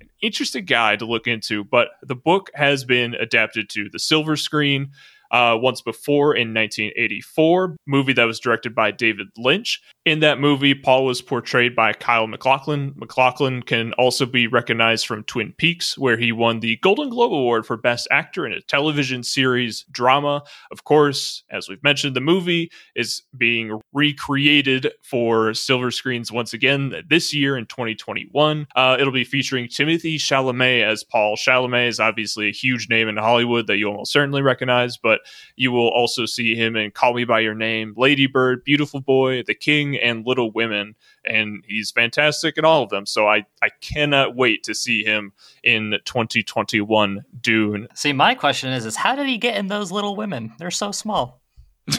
[0.00, 1.64] an interesting guy to look into.
[1.64, 4.90] But the book has been adapted to the silver screen
[5.34, 9.82] uh, once before in 1984, movie that was directed by David Lynch.
[10.04, 12.92] In that movie, Paul was portrayed by Kyle MacLachlan.
[12.94, 17.66] MacLachlan can also be recognized from Twin Peaks, where he won the Golden Globe Award
[17.66, 20.44] for Best Actor in a Television Series Drama.
[20.70, 26.94] Of course, as we've mentioned, the movie is being recreated for silver screens once again
[27.08, 28.68] this year in 2021.
[28.76, 31.34] Uh, it'll be featuring Timothée Chalamet as Paul.
[31.34, 35.22] Chalamet is obviously a huge name in Hollywood that you almost certainly recognize, but
[35.56, 39.42] you will also see him in Call Me by Your Name, Lady Bird, Beautiful Boy,
[39.42, 43.06] The King, and Little Women, and he's fantastic in all of them.
[43.06, 45.32] So I I cannot wait to see him
[45.62, 47.88] in 2021 Dune.
[47.94, 50.52] See, my question is, is how did he get in those Little Women?
[50.58, 51.40] They're so small.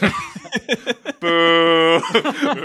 [1.20, 1.75] Boo!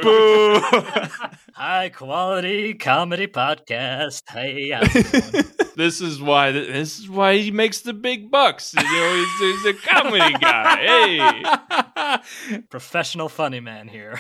[0.02, 0.60] Boo!
[1.54, 4.24] High quality comedy podcast.
[4.30, 5.70] Hey, how's it going?
[5.76, 8.74] this is why this is why he makes the big bucks.
[8.74, 10.76] You know, he's, he's a comedy guy.
[12.06, 14.18] Hey, professional funny man here.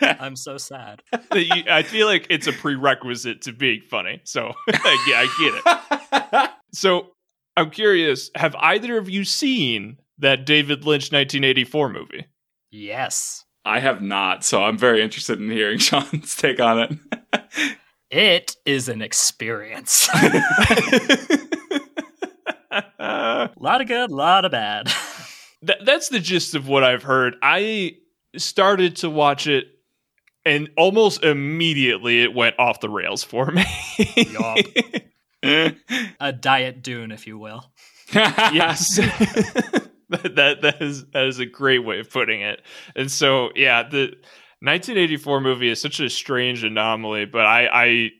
[0.00, 1.02] I'm so sad.
[1.32, 4.20] I feel like it's a prerequisite to being funny.
[4.24, 6.50] So yeah, I get it.
[6.72, 7.12] So
[7.56, 12.26] I'm curious: Have either of you seen that David Lynch 1984 movie?
[12.70, 13.44] Yes.
[13.64, 16.92] I have not, so I'm very interested in hearing Sean's take on it.
[18.10, 20.08] It is an experience.
[20.14, 20.40] a
[23.58, 24.90] lot of good, a lot of bad.
[25.66, 27.36] Th- that's the gist of what I've heard.
[27.42, 27.96] I
[28.36, 29.66] started to watch it,
[30.44, 33.64] and almost immediately it went off the rails for me.
[34.16, 34.58] Yup.
[36.20, 37.70] A diet dune, if you will.
[38.14, 38.98] yes,
[40.22, 42.62] that, that is that is a great way of putting it.
[42.96, 44.14] And so, yeah, the
[44.60, 48.10] 1984 movie is such a strange anomaly, but I I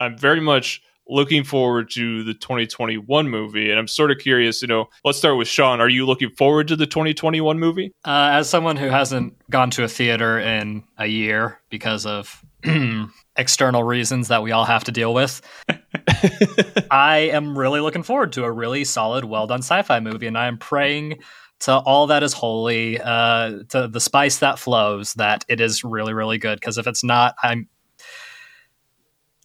[0.00, 4.60] I'm very much looking forward to the 2021 movie, and I'm sort of curious.
[4.62, 5.80] You know, let's start with Sean.
[5.80, 7.92] Are you looking forward to the 2021 movie?
[8.04, 12.44] Uh, as someone who hasn't gone to a theater in a year because of
[13.36, 15.40] external reasons that we all have to deal with,
[16.90, 20.26] I am really looking forward to a really solid, well done sci fi movie.
[20.26, 21.20] And I am praying
[21.60, 26.14] to all that is holy, uh, to the spice that flows, that it is really,
[26.14, 26.60] really good.
[26.60, 27.68] Because if it's not, I'm.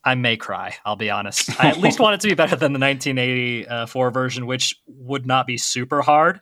[0.06, 0.76] I may cry.
[0.84, 1.50] I'll be honest.
[1.64, 5.48] I at least want it to be better than the 1984 version, which would not
[5.48, 6.42] be super hard.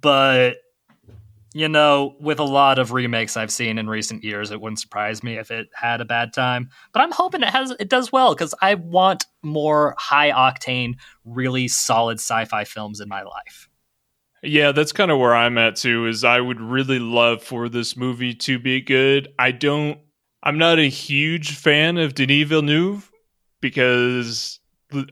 [0.00, 0.58] But
[1.54, 5.22] you know, with a lot of remakes I've seen in recent years, it wouldn't surprise
[5.22, 6.70] me if it had a bad time.
[6.92, 11.68] But I'm hoping it has it does well because I want more high octane, really
[11.68, 13.68] solid sci-fi films in my life.
[14.42, 16.06] Yeah, that's kind of where I'm at too.
[16.06, 19.28] Is I would really love for this movie to be good.
[19.38, 19.98] I don't.
[20.42, 23.08] I'm not a huge fan of Denis Villeneuve
[23.60, 24.58] because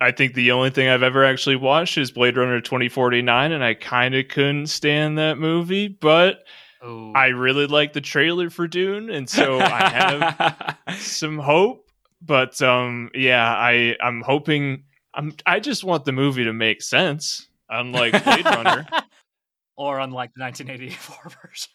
[0.00, 3.74] I think the only thing I've ever actually watched is Blade Runner 2049, and I
[3.74, 5.88] kind of couldn't stand that movie.
[5.88, 6.44] But
[6.84, 7.12] Ooh.
[7.14, 11.86] I really like the trailer for Dune, and so I have some hope.
[12.22, 14.84] But um, yeah, I I'm hoping.
[15.14, 15.34] I'm.
[15.46, 17.48] I just want the movie to make sense.
[17.68, 18.86] Unlike Blade Runner.
[19.80, 21.68] or unlike the 1984 version.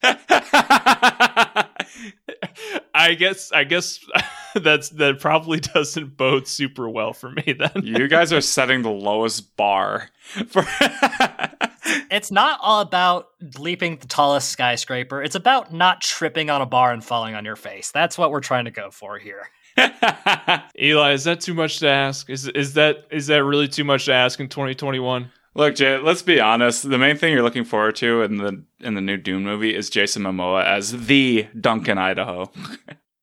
[2.94, 4.00] I guess I guess
[4.56, 7.84] that's that probably doesn't bode super well for me then.
[7.84, 10.10] you guys are setting the lowest bar
[10.48, 10.66] for.
[12.10, 15.22] It's not all about leaping the tallest skyscraper.
[15.22, 17.92] It's about not tripping on a bar and falling on your face.
[17.92, 19.50] That's what we're trying to go for here.
[19.78, 22.30] Eli, is that too much to ask?
[22.30, 25.32] Is is that is that really too much to ask in 2021?
[25.56, 25.98] Look, Jay.
[25.98, 26.90] Let's be honest.
[26.90, 29.90] The main thing you're looking forward to in the in the new Dune movie is
[29.90, 32.52] Jason Momoa as the Duncan Idaho.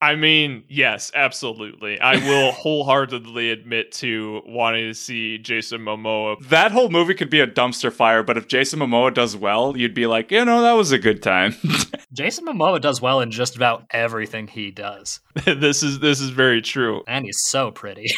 [0.03, 2.01] I mean, yes, absolutely.
[2.01, 6.45] I will wholeheartedly admit to wanting to see Jason Momoa.
[6.49, 9.95] That whole movie could be a dumpster fire, but if Jason Momoa does well, you'd
[9.95, 11.55] be like, you know, that was a good time.
[12.13, 15.21] Jason Momoa does well in just about everything he does.
[15.45, 17.05] this is this is very true.
[17.07, 18.09] And he's so pretty.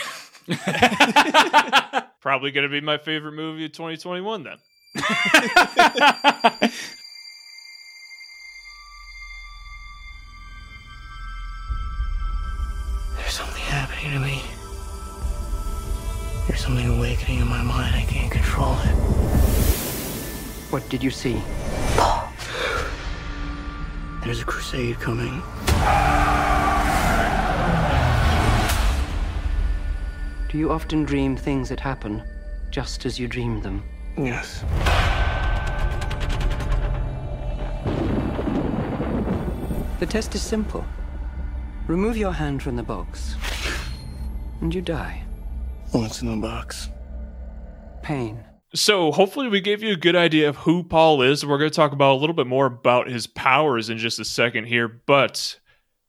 [2.21, 4.57] Probably going to be my favorite movie of 2021 then.
[13.17, 14.43] There's something happening to me.
[16.47, 17.95] There's something awakening in my mind.
[17.95, 18.95] I can't control it.
[20.71, 21.41] What did you see?
[24.25, 25.43] There's a crusade coming.
[30.55, 32.23] Do you often dream things that happen
[32.71, 33.83] just as you dreamed them?
[34.17, 34.61] Yes.
[39.99, 40.87] The test is simple.
[41.89, 43.35] Remove your hand from the box,
[44.61, 45.25] and you die.
[45.91, 46.89] What's in the box?
[48.03, 48.45] Pain.
[48.77, 51.45] So, hopefully, we gave you a good idea of who Paul is.
[51.45, 54.25] We're going to talk about a little bit more about his powers in just a
[54.25, 54.87] second here.
[54.87, 55.59] But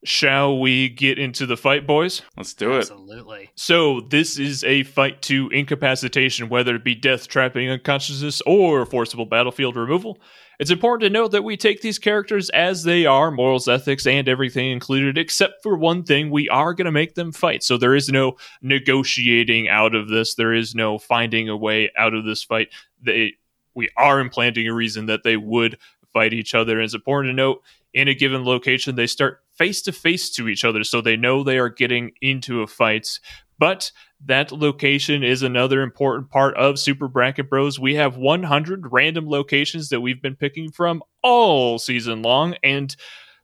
[0.08, 2.22] shall we get into the fight, boys?
[2.38, 2.80] Let's do it.
[2.80, 3.50] Absolutely.
[3.56, 9.26] So, this is a fight to incapacitation, whether it be death, trapping, unconsciousness, or forcible
[9.26, 10.20] battlefield removal.
[10.58, 14.30] It's important to note that we take these characters as they are, morals, ethics, and
[14.30, 17.62] everything included, except for one thing we are going to make them fight.
[17.62, 22.14] So there is no negotiating out of this, there is no finding a way out
[22.14, 22.70] of this fight.
[23.02, 23.34] They
[23.74, 25.78] we are implanting a reason that they would
[26.14, 26.78] fight each other.
[26.78, 27.62] And it's important to note
[27.94, 31.44] in a given location, they start face to face to each other, so they know
[31.44, 33.20] they are getting into a fight.
[33.58, 33.92] But
[34.26, 37.80] that location is another important part of Super Bracket Bros.
[37.80, 42.96] We have 100 random locations that we've been picking from all season long, and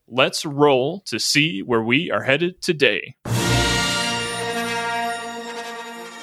[0.08, 3.16] let's roll to see where we are headed today.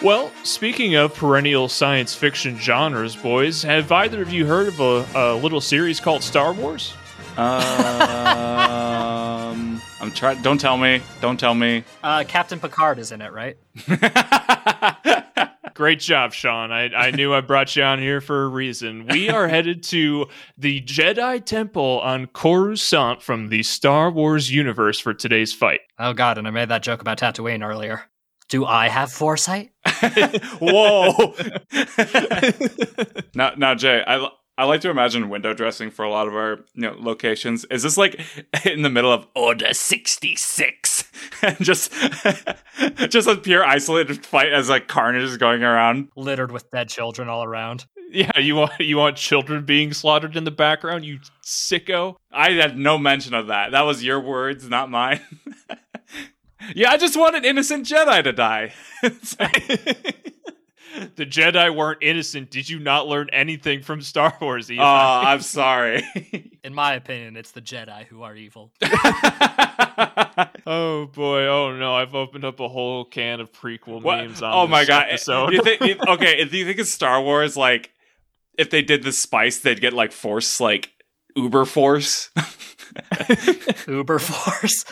[0.01, 5.05] Well, speaking of perennial science fiction genres, boys, have either of you heard of a,
[5.15, 6.95] a little series called Star Wars?
[7.37, 7.49] Um,
[10.01, 10.41] I'm trying.
[10.43, 11.03] Don't tell me.
[11.21, 11.85] Don't tell me.
[12.03, 13.57] Uh, Captain Picard is in it, right?
[15.75, 16.73] Great job, Sean.
[16.73, 19.07] I, I knew I brought you on here for a reason.
[19.07, 20.27] We are headed to
[20.57, 25.81] the Jedi Temple on Coruscant from the Star Wars universe for today's fight.
[25.99, 28.03] Oh god, and I made that joke about Tatooine earlier.
[28.49, 29.71] Do I have foresight?
[30.59, 31.35] Whoa.
[33.35, 34.29] now, now, Jay, I
[34.59, 37.65] I like to imagine window dressing for a lot of our you know locations.
[37.67, 38.21] Is this like
[38.67, 41.05] in the middle of Order sixty six,
[41.43, 41.93] and just
[43.09, 46.09] just a pure isolated fight as like carnage is going around?
[46.17, 47.87] Littered with dead children all around.
[48.11, 52.17] Yeah, you want you want children being slaughtered in the background, you sicko.
[52.33, 53.71] I had no mention of that.
[53.71, 55.21] That was your words, not mine.
[56.75, 58.73] yeah, I just wanted innocent Jedi to die.
[61.17, 62.51] The Jedi weren't innocent.
[62.51, 64.71] Did you not learn anything from Star Wars?
[64.71, 64.83] Eli?
[64.83, 66.03] Oh, I'm sorry.
[66.65, 68.73] In my opinion, it's the Jedi who are evil.
[70.67, 71.47] oh boy!
[71.47, 71.95] Oh no!
[71.95, 74.19] I've opened up a whole can of prequel What?
[74.19, 74.53] memes on.
[74.55, 75.07] Oh this my god!
[75.09, 75.53] episode.
[75.53, 77.57] You think, okay, do you think it's Star Wars?
[77.57, 77.91] Like,
[78.57, 80.91] if they did the spice, they'd get like force, like
[81.39, 82.31] Uber Force.
[83.87, 84.85] Uber Force.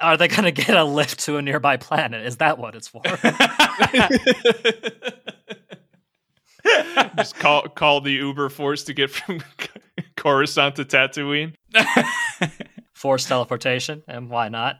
[0.00, 2.26] Are they going to get a lift to a nearby planet?
[2.26, 3.02] Is that what it's for?
[7.16, 9.42] Just call call the Uber Force to get from
[10.16, 11.54] Coruscant to Tatooine.
[12.94, 14.76] force teleportation, and why not?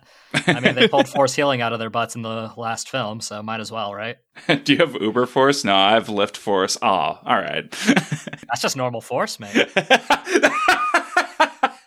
[0.46, 3.42] I mean, they pulled force healing out of their butts in the last film, so
[3.42, 4.16] might as well, right?
[4.64, 5.64] do you have Uber Force?
[5.64, 6.78] No, I have Lift Force.
[6.80, 7.68] Oh, all right.
[7.70, 9.66] That's just normal force, man.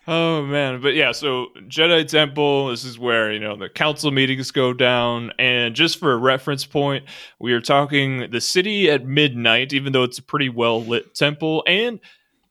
[0.08, 4.52] Oh man, but yeah, so Jedi Temple, this is where, you know, the council meetings
[4.52, 7.06] go down and just for a reference point,
[7.40, 11.64] we are talking the city at midnight even though it's a pretty well lit temple
[11.66, 12.00] and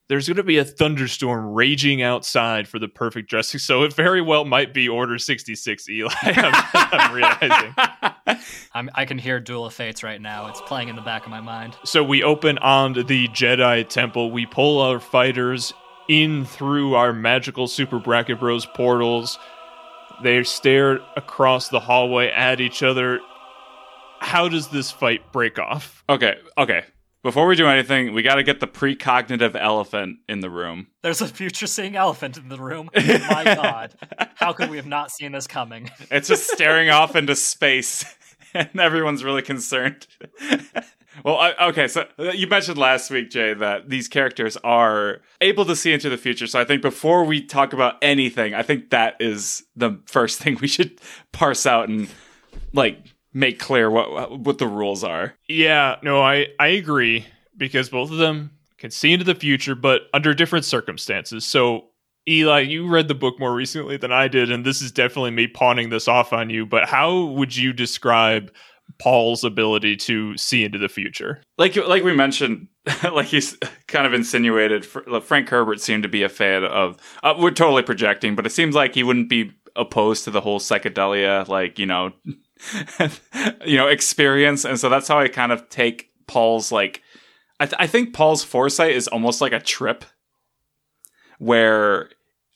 [0.08, 3.58] there's going to be a thunderstorm raging outside for the perfect dressing.
[3.58, 6.12] So it very well might be Order 66 Eli.
[6.22, 7.74] I'm, I'm realizing.
[8.74, 10.48] I'm, I can hear Duel of Fates right now.
[10.48, 11.76] It's playing in the back of my mind.
[11.84, 14.30] So we open on the Jedi Temple.
[14.30, 15.72] We pull our fighters
[16.08, 19.38] in through our magical Super Bracket Bros portals.
[20.22, 23.20] They stare across the hallway at each other.
[24.20, 26.04] How does this fight break off?
[26.08, 26.84] okay, okay.
[27.24, 30.88] Before we do anything, we got to get the precognitive elephant in the room.
[31.02, 32.90] There's a future seeing elephant in the room.
[32.94, 33.94] My god.
[34.34, 35.90] How could we have not seen this coming?
[36.10, 38.04] It's just staring off into space,
[38.54, 40.06] and everyone's really concerned.
[41.22, 45.64] well, I, okay, so uh, you mentioned last week, Jay, that these characters are able
[45.66, 46.46] to see into the future.
[46.46, 50.58] So I think before we talk about anything, I think that is the first thing
[50.60, 51.00] we should
[51.32, 52.08] parse out and
[52.72, 52.98] like
[53.32, 55.34] make clear what what the rules are.
[55.48, 60.02] Yeah, no, I, I agree because both of them can see into the future, but
[60.12, 61.44] under different circumstances.
[61.44, 61.86] So,
[62.28, 65.46] Eli, you read the book more recently than I did, and this is definitely me
[65.46, 66.66] pawning this off on you.
[66.66, 68.52] But how would you describe
[68.98, 71.42] Paul's ability to see into the future?
[71.58, 72.68] like like we mentioned,
[73.02, 73.56] like he's
[73.88, 74.84] kind of insinuated.
[74.84, 76.96] Frank Herbert seemed to be a fan of.
[77.22, 80.60] Uh, we're totally projecting, but it seems like he wouldn't be opposed to the whole
[80.60, 82.12] psychedelia, like you know,
[83.66, 84.64] you know, experience.
[84.64, 87.02] And so that's how I kind of take Paul's like.
[87.60, 90.04] I, th- I think Paul's foresight is almost like a trip,
[91.38, 92.10] where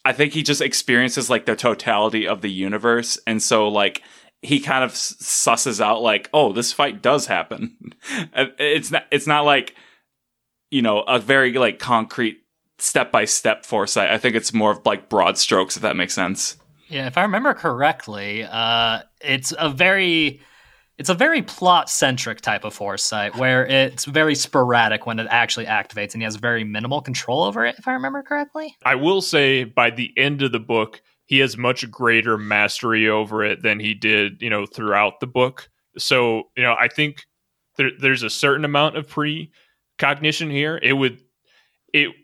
[0.04, 4.02] I think he just experiences like the totality of the universe, and so like
[4.42, 7.76] he kind of susses out like, oh, this fight does happen.
[8.58, 9.04] It's not.
[9.10, 9.74] It's not like
[10.70, 12.38] you know a very like concrete
[12.78, 14.10] step by step foresight.
[14.10, 16.56] I think it's more of like broad strokes, if that makes sense.
[16.88, 20.40] Yeah, if I remember correctly, uh, it's a very
[20.96, 25.66] it's a very plot centric type of foresight where it's very sporadic when it actually
[25.66, 28.76] activates and he has very minimal control over it, if I remember correctly.
[28.84, 33.44] I will say by the end of the book, he has much greater mastery over
[33.44, 35.68] it than he did, you know, throughout the book.
[35.98, 37.26] So, you know, I think
[37.76, 40.80] there, there's a certain amount of precognition here.
[40.82, 41.20] It would,
[41.92, 42.14] it,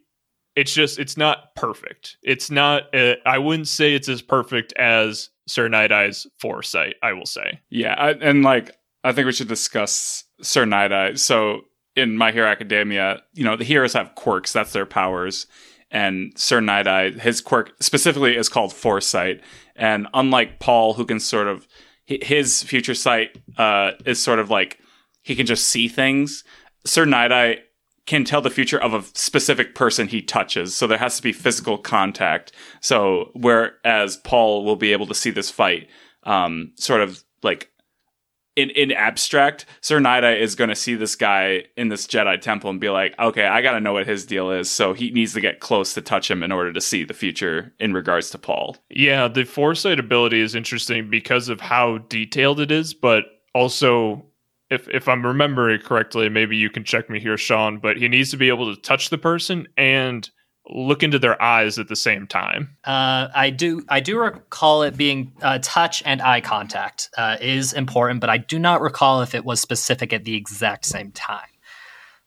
[0.57, 2.17] it's just, it's not perfect.
[2.23, 7.13] It's not, uh, I wouldn't say it's as perfect as Sir Night Eye's foresight, I
[7.13, 7.61] will say.
[7.69, 8.75] Yeah, I, and like
[9.05, 11.15] I think we should discuss Sir Night Eye.
[11.15, 11.61] So
[11.95, 14.55] in My Hero Academia, you know, the heroes have quirks.
[14.55, 15.47] That's their powers.
[15.95, 19.41] And Sir Night Eye, his quirk specifically is called Foresight.
[19.77, 21.69] And unlike Paul, who can sort of,
[22.05, 24.81] his future sight uh, is sort of like
[25.23, 26.43] he can just see things.
[26.85, 27.59] Sir Night Eye
[28.07, 30.75] can tell the future of a specific person he touches.
[30.75, 32.51] So there has to be physical contact.
[32.81, 35.89] So whereas Paul will be able to see this fight,
[36.25, 37.71] um, sort of like
[38.57, 42.41] in, in abstract, Sir Night Eye is going to see this guy in this Jedi
[42.41, 44.71] temple and be like, okay, I got to know what his deal is.
[44.71, 47.73] So he needs to get close to touch him in order to see the future
[47.81, 48.77] in regards to Paul.
[48.91, 53.25] Yeah, the foresight ability is interesting because of how detailed it is, but
[53.55, 54.25] also
[54.71, 58.31] if if I'm remembering correctly, maybe you can check me here, Sean, but he needs
[58.31, 60.29] to be able to touch the person and
[60.71, 62.77] look into their eyes at the same time.
[62.85, 67.73] Uh, I do I do recall it being uh, touch and eye contact uh, is
[67.73, 71.49] important, but I do not recall if it was specific at the exact same time.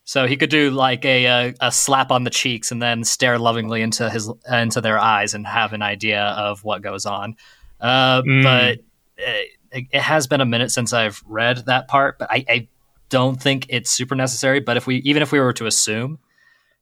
[0.03, 3.37] So he could do like a, a, a slap on the cheeks and then stare
[3.37, 7.35] lovingly into his into their eyes and have an idea of what goes on.
[7.81, 8.43] Mm.
[8.43, 8.79] But
[9.21, 9.31] uh,
[9.71, 12.67] it, it, has been a minute since I've read that part, but I, I
[13.09, 14.59] don't think it's super necessary.
[14.59, 16.19] But if we even if we were to assume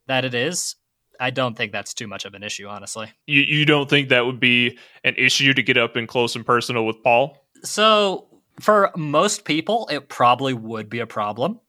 [0.08, 0.76] that it is,
[1.20, 3.12] I don't think that's too much of an issue, honestly.
[3.28, 6.46] You you don't think that would be an issue to get up and close and
[6.46, 7.46] personal with Paul?
[7.64, 8.28] So
[8.60, 11.60] for most people, it probably would be a problem.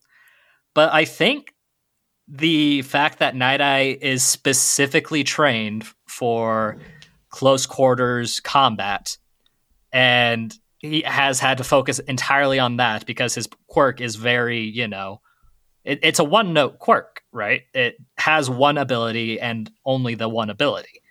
[0.75, 1.55] But I think
[2.29, 6.79] the fact that Night Eye is specifically trained for
[7.31, 9.17] close quarters combat
[9.93, 14.89] and he has had to focus entirely on that because his quirk is very, you
[14.89, 15.21] know,
[15.85, 17.63] it, it's a one note quirk, right?
[17.75, 21.03] It has one ability and only the one ability.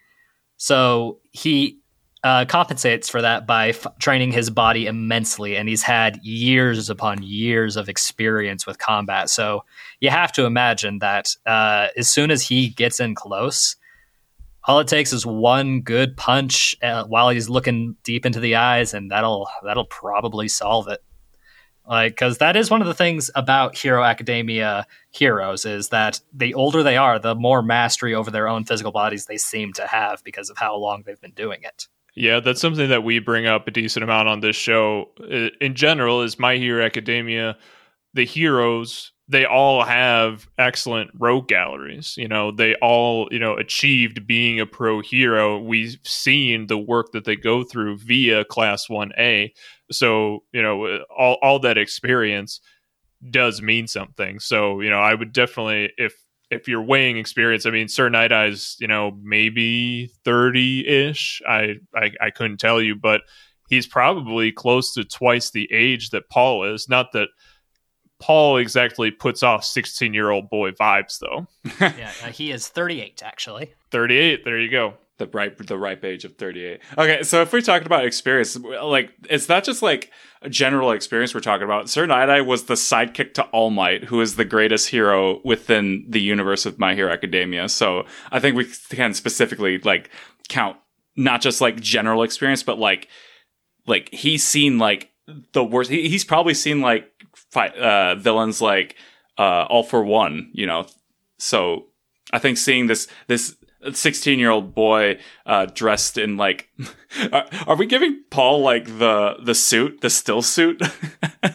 [0.58, 1.80] So he
[2.24, 7.22] uh, compensates for that by f- training his body immensely, and he's had years upon
[7.22, 9.30] years of experience with combat.
[9.30, 9.64] So
[10.00, 13.76] you have to imagine that uh, as soon as he gets in close,
[14.68, 18.96] all it takes is one good punch uh, while he's looking deep into the eyes,
[18.96, 21.04] and that'll that'll probably solve it.
[21.88, 26.54] Like, because that is one of the things about Hero Academia heroes is that the
[26.54, 30.24] older they are, the more mastery over their own physical bodies they seem to have
[30.24, 31.88] because of how long they've been doing it.
[32.16, 35.12] Yeah, that's something that we bring up a decent amount on this show.
[35.62, 37.58] In general, is My Hero Academia,
[38.14, 42.16] the heroes they all have excellent rogue galleries.
[42.16, 45.60] You know, they all, you know, achieved being a pro hero.
[45.60, 49.52] We've seen the work that they go through via class 1A.
[49.92, 52.62] So, you know, all, all that experience
[53.32, 54.40] does mean something.
[54.40, 56.14] So, you know, I would definitely, if,
[56.52, 61.42] if you're weighing experience, I mean, Sir Night Eye's, you know, maybe 30 ish.
[61.48, 63.22] I, I, I couldn't tell you, but
[63.70, 66.88] he's probably close to twice the age that Paul is.
[66.88, 67.30] Not that,
[68.20, 71.48] Paul exactly puts off 16 year old boy vibes, though.
[71.80, 73.74] yeah, uh, he is 38, actually.
[73.92, 74.96] 38, there you go.
[75.18, 76.82] The ripe, the ripe age of 38.
[76.98, 80.12] Okay, so if we're talking about experience, like, it's not just like
[80.42, 81.90] a general experience we're talking about.
[81.90, 86.06] Sir Night Eye was the sidekick to All Might, who is the greatest hero within
[86.10, 87.70] the universe of My Hero Academia.
[87.70, 90.10] So I think we can specifically, like,
[90.50, 90.78] count
[91.16, 93.08] not just like general experience, but like,
[93.88, 95.12] like he's seen like
[95.54, 95.90] the worst.
[95.90, 97.10] He, he's probably seen like
[97.56, 98.96] fight uh, villains like
[99.38, 100.52] uh, All for One.
[100.54, 100.88] You know,
[101.38, 101.88] so
[102.34, 103.56] I think seeing this this
[103.92, 106.70] 16 year old boy uh, dressed in like
[107.32, 110.82] are, are, we giving paul like the the suit the still suit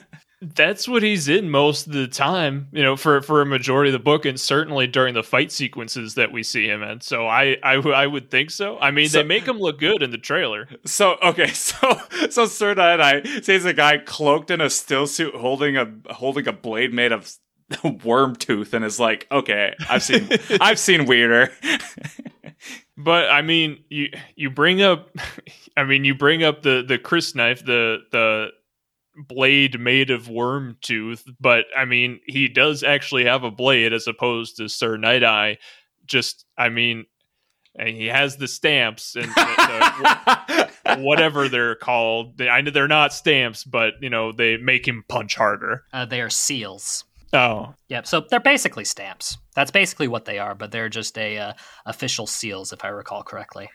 [0.61, 3.95] that's what he's in most of the time, you know, for for a majority of
[3.95, 7.01] the book, and certainly during the fight sequences that we see him in.
[7.01, 8.79] So I I, I would think so.
[8.79, 10.69] I mean, so, they make him look good in the trailer.
[10.85, 11.99] So okay, so
[12.29, 16.47] so Sir Night Eye sees a guy cloaked in a still suit, holding a holding
[16.47, 17.35] a blade made of
[18.05, 20.29] worm tooth, and is like, okay, I've seen
[20.61, 21.51] I've seen weirder.
[22.99, 25.09] but I mean, you you bring up,
[25.75, 28.49] I mean, you bring up the the crysknife, the the
[29.17, 34.07] blade made of worm tooth, but I mean, he does actually have a blade as
[34.07, 35.59] opposed to Sir Night Eye.
[36.07, 37.07] Just, I mean,
[37.77, 42.37] and he has the stamps and the, the, whatever they're called.
[42.37, 45.85] They, I know they're not stamps, but you know they make him punch harder.
[45.93, 47.05] Uh, they are seals.
[47.33, 48.09] Oh, yep.
[48.09, 49.39] So they're basically stamps.
[49.55, 51.53] That's basically what they are, but they're just a uh,
[51.87, 53.69] official seals, if I recall correctly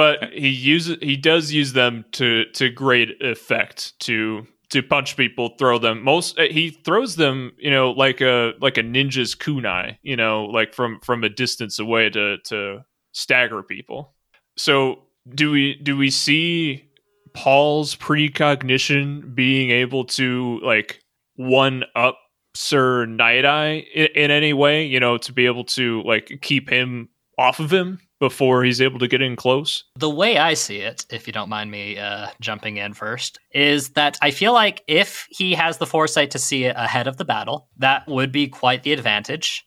[0.00, 5.50] but he uses he does use them to to great effect to to punch people,
[5.58, 6.02] throw them.
[6.02, 10.46] Most uh, he throws them, you know, like a like a ninja's kunai, you know,
[10.46, 12.78] like from from a distance away to to
[13.12, 14.14] stagger people.
[14.56, 15.02] So
[15.34, 16.88] do we do we see
[17.34, 21.02] Paul's precognition being able to like
[21.34, 22.18] one up
[22.54, 26.70] Sir Night Eye in, in any way, you know, to be able to like keep
[26.70, 29.84] him off of him before he's able to get in close?
[29.96, 33.90] The way I see it, if you don't mind me uh, jumping in first, is
[33.90, 37.24] that I feel like if he has the foresight to see it ahead of the
[37.24, 39.64] battle, that would be quite the advantage.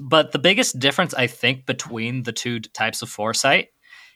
[0.00, 3.68] But the biggest difference, I think, between the two types of foresight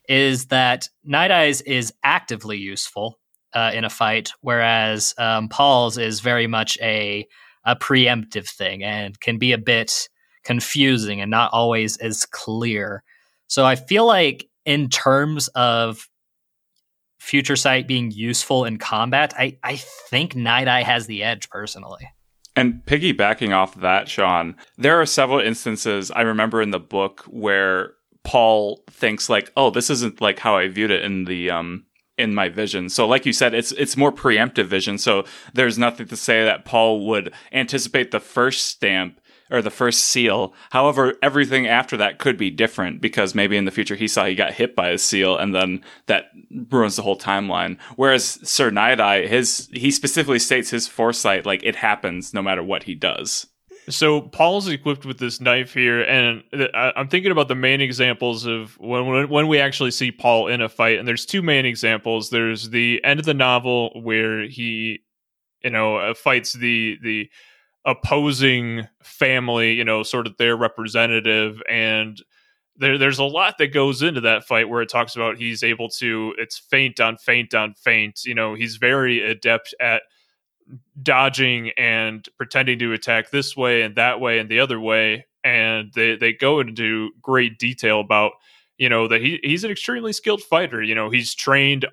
[0.08, 3.18] is that Night Eyes is actively useful
[3.52, 7.26] uh, in a fight, whereas um, Paul's is very much a
[7.64, 10.08] a preemptive thing and can be a bit
[10.42, 13.02] confusing and not always as clear.
[13.48, 16.08] So I feel like in terms of
[17.18, 22.08] future sight being useful in combat, I, I think Night Eye has the edge personally.
[22.54, 27.94] And piggybacking off that, Sean, there are several instances I remember in the book where
[28.24, 31.86] Paul thinks like, "Oh, this isn't like how I viewed it in the um
[32.18, 32.88] in my vision.
[32.88, 34.98] So like you said, it's it's more preemptive vision.
[34.98, 35.24] So
[35.54, 39.20] there's nothing to say that Paul would anticipate the first stamp
[39.50, 40.54] or the first seal.
[40.70, 44.34] However, everything after that could be different because maybe in the future he saw he
[44.34, 46.30] got hit by a seal and then that
[46.70, 47.78] ruins the whole timeline.
[47.96, 52.62] Whereas Sir Night Eye, his he specifically states his foresight like it happens no matter
[52.62, 53.46] what he does.
[53.90, 56.42] So Paul's equipped with this knife here, and
[56.74, 60.68] I'm thinking about the main examples of when when we actually see Paul in a
[60.68, 60.98] fight.
[60.98, 62.28] And there's two main examples.
[62.28, 65.00] There's the end of the novel where he,
[65.62, 67.30] you know, uh, fights the the
[67.84, 72.22] opposing family, you know, sort of their representative, and
[72.76, 75.88] there, there's a lot that goes into that fight where it talks about he's able
[75.88, 78.24] to it's feint on feint on feint.
[78.24, 80.02] You know, he's very adept at
[81.02, 85.26] dodging and pretending to attack this way and that way and the other way.
[85.44, 88.32] And they they go into great detail about
[88.76, 90.82] you know that he he's an extremely skilled fighter.
[90.82, 91.86] You know he's trained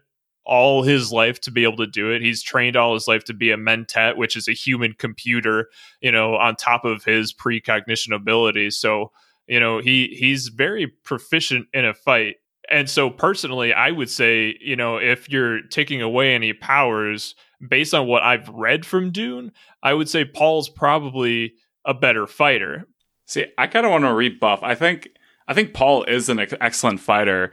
[0.46, 3.34] all his life to be able to do it he's trained all his life to
[3.34, 5.70] be a Mentat, which is a human computer
[6.02, 9.12] you know on top of his precognition abilities so
[9.48, 12.36] you know he he's very proficient in a fight
[12.70, 17.36] and so personally i would say you know if you're taking away any powers
[17.68, 19.52] based on what I've read from Dune,
[19.84, 21.54] I would say Paul's probably
[21.86, 22.88] a better fighter.
[23.26, 24.62] See, I kind of want to rebuff.
[24.64, 25.10] I think
[25.48, 27.52] I think Paul is an ex- excellent fighter,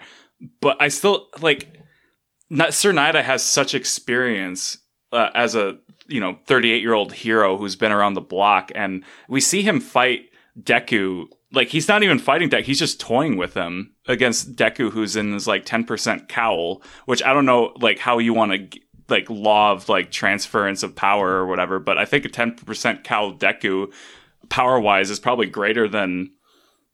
[0.60, 1.81] but I still like
[2.70, 4.78] Sir Eye has such experience
[5.12, 5.78] uh, as a
[6.08, 9.80] you know 38 year old hero who's been around the block, and we see him
[9.80, 10.26] fight
[10.60, 11.26] Deku.
[11.52, 15.32] Like he's not even fighting Deku; he's just toying with him against Deku, who's in
[15.32, 16.82] his like 10% cowl.
[17.06, 20.96] Which I don't know, like how you want to like law of like transference of
[20.96, 21.78] power or whatever.
[21.78, 23.92] But I think a ten percent cowl Deku
[24.48, 26.32] power wise is probably greater than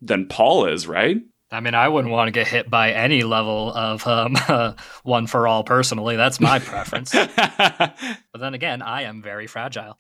[0.01, 1.17] than Paul is, right?
[1.51, 5.27] I mean, I wouldn't want to get hit by any level of um, uh, one
[5.27, 5.65] for all.
[5.65, 7.13] Personally, that's my preference.
[7.47, 7.95] but
[8.39, 9.97] then again, I am very fragile.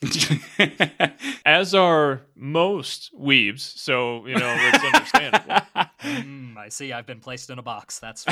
[1.47, 5.57] As are most weebs, so you know it's understandable.
[6.03, 6.93] Mm, I see.
[6.93, 7.99] I've been placed in a box.
[7.99, 8.27] That's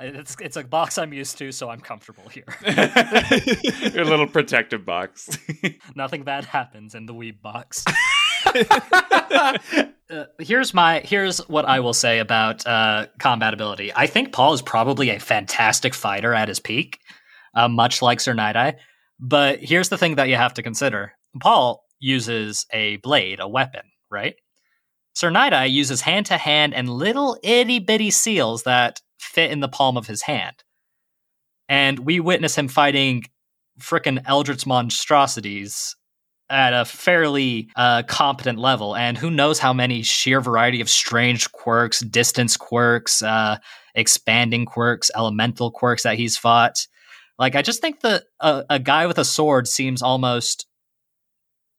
[0.00, 2.46] it's it's a box I'm used to, so I'm comfortable here.
[3.92, 5.38] Your little protective box.
[5.94, 7.84] Nothing bad happens in the weeb box.
[10.10, 13.92] Uh, here's my here's what I will say about uh, combat ability.
[13.94, 16.98] I think Paul is probably a fantastic fighter at his peak,
[17.54, 18.76] uh, much like Sir Night Eye.
[19.18, 23.82] But here's the thing that you have to consider: Paul uses a blade, a weapon,
[24.10, 24.34] right?
[25.14, 29.60] Sir Night Eye uses hand to hand and little itty bitty seals that fit in
[29.60, 30.64] the palm of his hand.
[31.66, 33.24] And we witness him fighting
[33.80, 35.96] frickin' Eldritch monstrosities
[36.50, 38.94] at a fairly uh, competent level.
[38.94, 43.58] And who knows how many sheer variety of strange quirks, distance quirks, uh,
[43.94, 46.86] expanding quirks, elemental quirks that he's fought.
[47.38, 50.66] Like, I just think that a, a guy with a sword seems almost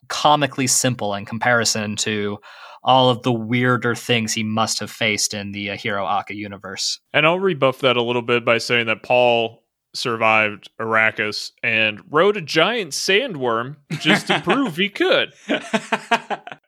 [0.07, 2.39] comically simple in comparison to
[2.83, 6.99] all of the weirder things he must have faced in the uh, HeroAca universe.
[7.13, 9.64] And I'll rebuff that a little bit by saying that Paul
[9.95, 15.33] survived Arrakis and rode a giant sandworm just to prove he could.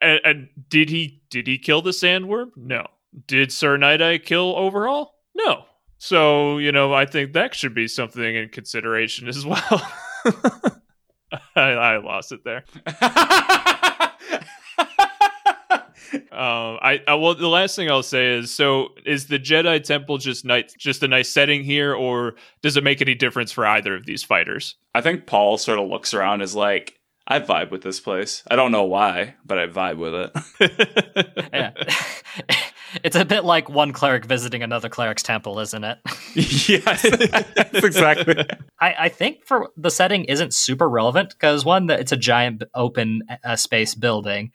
[0.02, 2.52] and, and, did he did he kill the sandworm?
[2.56, 2.88] No.
[3.26, 5.16] Did Sir Night Eye kill Overhaul?
[5.36, 5.66] No.
[5.98, 9.92] So, you know, I think that should be something in consideration as well.
[11.56, 12.64] I, I lost it there.
[16.14, 20.18] Um, I, I well, the last thing I'll say is, so is the Jedi Temple
[20.18, 23.96] just nice, just a nice setting here, or does it make any difference for either
[23.96, 24.76] of these fighters?
[24.94, 28.44] I think Paul sort of looks around as like, I vibe with this place.
[28.50, 31.50] I don't know why, but I vibe with it.
[31.54, 31.74] yeah.
[33.04, 36.00] It's a bit like one cleric visiting another cleric's temple, isn't it?
[36.36, 37.02] yes,
[37.56, 38.46] that's exactly.
[38.80, 42.64] I, I think for the setting isn't super relevant because one, that it's a giant
[42.74, 44.52] open uh, space building,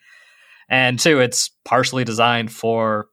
[0.69, 3.07] and two, it's partially designed for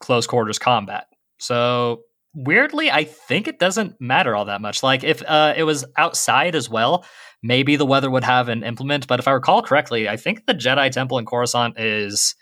[0.00, 1.06] close quarters combat.
[1.38, 2.02] So
[2.34, 4.82] weirdly, I think it doesn't matter all that much.
[4.82, 7.04] Like if uh, it was outside as well,
[7.42, 9.06] maybe the weather would have an implement.
[9.06, 12.34] But if I recall correctly, I think the Jedi Temple in Coruscant is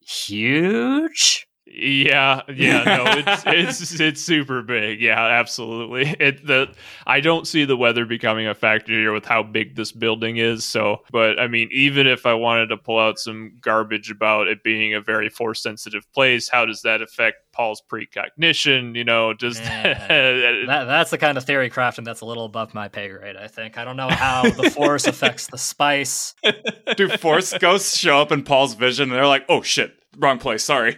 [0.00, 1.46] huge.
[1.66, 5.00] Yeah, yeah, no, it's it's it's super big.
[5.00, 6.14] Yeah, absolutely.
[6.20, 6.68] It the
[7.06, 10.64] I don't see the weather becoming a factor here with how big this building is.
[10.64, 14.62] So, but I mean, even if I wanted to pull out some garbage about it
[14.62, 18.94] being a very force sensitive place, how does that affect Paul's precognition?
[18.94, 22.88] You know, does that, that's the kind of theory crafting that's a little above my
[22.88, 23.36] pay grade.
[23.36, 26.34] I think I don't know how the force affects the spice.
[26.96, 30.62] Do force ghosts show up in Paul's vision and they're like, "Oh shit." wrong place.
[30.62, 30.96] Sorry.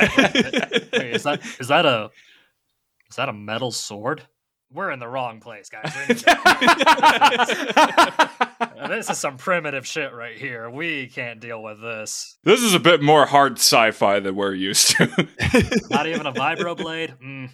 [0.00, 2.10] Wait, is that is that a
[3.08, 4.22] is that a metal sword?
[4.72, 5.92] We're in the wrong place, guys.
[8.88, 10.68] this is some primitive shit right here.
[10.68, 12.36] We can't deal with this.
[12.42, 15.06] This is a bit more hard sci-fi than we're used to.
[15.90, 17.16] Not even a vibroblade.
[17.22, 17.50] Mm,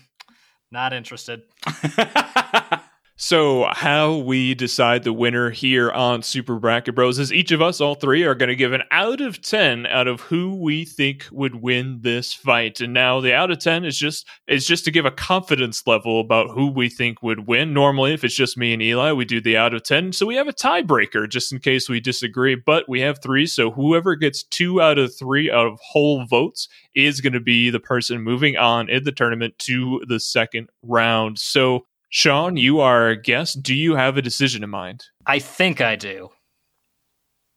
[0.70, 1.42] not interested.
[3.24, 7.80] So, how we decide the winner here on Super Bracket Bros is each of us,
[7.80, 11.28] all three, are going to give an out of 10 out of who we think
[11.30, 12.80] would win this fight.
[12.80, 16.18] And now the out of 10 is just is just to give a confidence level
[16.18, 17.72] about who we think would win.
[17.72, 20.14] Normally, if it's just me and Eli, we do the out of 10.
[20.14, 23.46] So we have a tiebreaker just in case we disagree, but we have three.
[23.46, 27.70] So whoever gets two out of three out of whole votes is going to be
[27.70, 31.38] the person moving on in the tournament to the second round.
[31.38, 33.62] So Sean, you are a guest.
[33.62, 35.06] Do you have a decision in mind?
[35.24, 36.28] I think I do.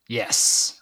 [0.07, 0.81] Yes.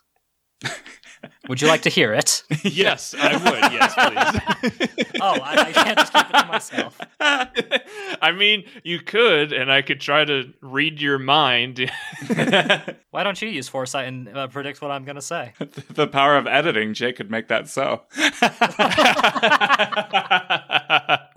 [1.49, 2.43] would you like to hear it?
[2.63, 3.73] yes, I would.
[3.73, 5.01] Yes, please.
[5.21, 7.01] oh, I, I, can't just keep it to myself.
[7.19, 11.89] I mean, you could, and I could try to read your mind.
[13.09, 15.53] Why don't you use foresight and uh, predict what I'm going to say?
[15.89, 18.03] the power of editing, Jay could make that so.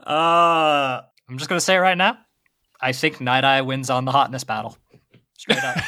[0.07, 2.19] uh, I'm just going to say it right now.
[2.81, 4.77] I think Night Eye wins on the hotness battle.
[5.39, 5.79] Straight up.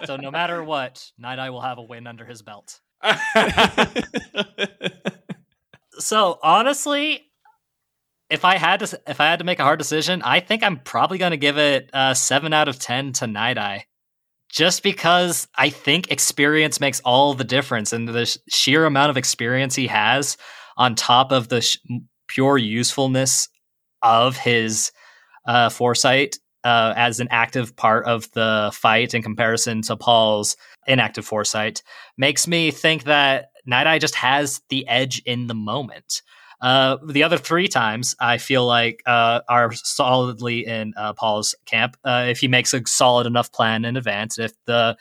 [0.06, 2.80] so no matter what, Night Eye will have a win under his belt.
[5.98, 7.26] so honestly,
[8.30, 10.78] if I had to if I had to make a hard decision, I think I'm
[10.80, 13.86] probably going to give it a seven out of ten to Night Eye,
[14.50, 19.74] just because I think experience makes all the difference, and the sheer amount of experience
[19.74, 20.36] he has
[20.76, 21.78] on top of the sh-
[22.26, 23.48] pure usefulness
[24.06, 24.92] of his
[25.46, 31.24] uh, foresight uh, as an active part of the fight in comparison to Paul's inactive
[31.24, 31.82] foresight
[32.16, 36.22] makes me think that Night Eye just has the edge in the moment.
[36.60, 41.96] Uh, the other three times, I feel like uh, are solidly in uh, Paul's camp.
[42.04, 44.96] Uh, if he makes a solid enough plan in advance, if the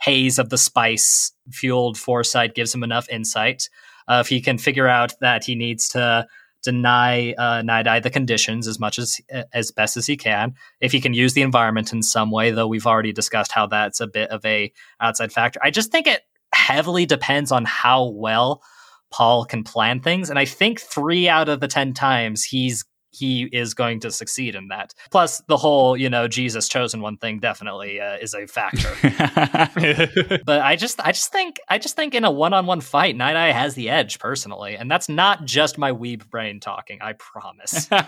[0.00, 3.68] haze of the spice fueled foresight gives him enough insight,
[4.06, 6.26] uh, if he can figure out that he needs to
[6.68, 9.20] deny uh, Eye the conditions as much as
[9.54, 10.54] as best as he can.
[10.80, 14.00] If he can use the environment in some way, though we've already discussed how that's
[14.00, 15.60] a bit of a outside factor.
[15.62, 18.62] I just think it heavily depends on how well
[19.10, 23.44] Paul can plan things, and I think three out of the ten times he's he
[23.44, 24.94] is going to succeed in that.
[25.10, 28.94] Plus, the whole you know Jesus chosen one thing definitely uh, is a factor.
[30.44, 33.16] but I just I just think I just think in a one on one fight,
[33.16, 36.98] Night Eye has the edge personally, and that's not just my weeb brain talking.
[37.00, 37.90] I promise.
[37.90, 37.98] no,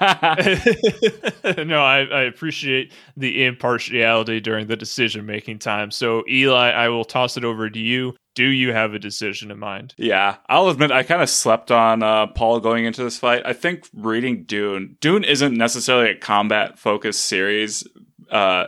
[1.82, 5.90] I, I appreciate the impartiality during the decision making time.
[5.90, 9.58] So Eli, I will toss it over to you do you have a decision in
[9.58, 9.94] mind?
[9.96, 13.42] Yeah, I'll admit I kind of slept on uh, Paul going into this fight.
[13.44, 17.86] I think reading Dune, Dune isn't necessarily a combat focused series.
[18.30, 18.66] Uh,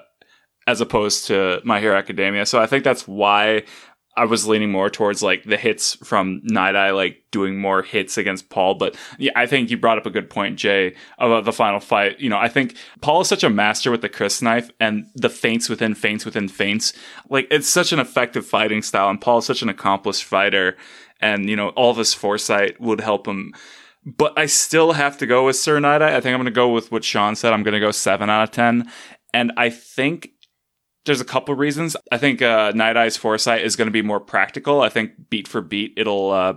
[0.67, 2.47] as opposed to My Hero Academia.
[2.47, 3.65] So I think that's why
[4.15, 8.19] I was leaning more towards like the hits from Night Eye, like doing more hits
[8.19, 8.75] against Paul.
[8.75, 12.21] But yeah, I think you brought up a good point, Jay, about the final fight.
[12.21, 15.71] You know, I think Paul is such a master with the crysknife and the feints
[15.71, 16.93] within feints within feints.
[17.31, 20.77] Like it's such an effective fighting style, and Paul is such an accomplished fighter.
[21.21, 23.55] And you know, all of his foresight would help him.
[24.05, 26.17] But I still have to go with Sir Night Eye.
[26.17, 27.53] I think I'm going to go with what Sean said.
[27.53, 28.91] I'm going to go seven out of ten.
[29.33, 30.33] And I think
[31.05, 31.97] there's a couple reasons.
[32.11, 34.81] I think uh, Night Eye's foresight is going to be more practical.
[34.81, 36.55] I think beat for beat, it'll uh,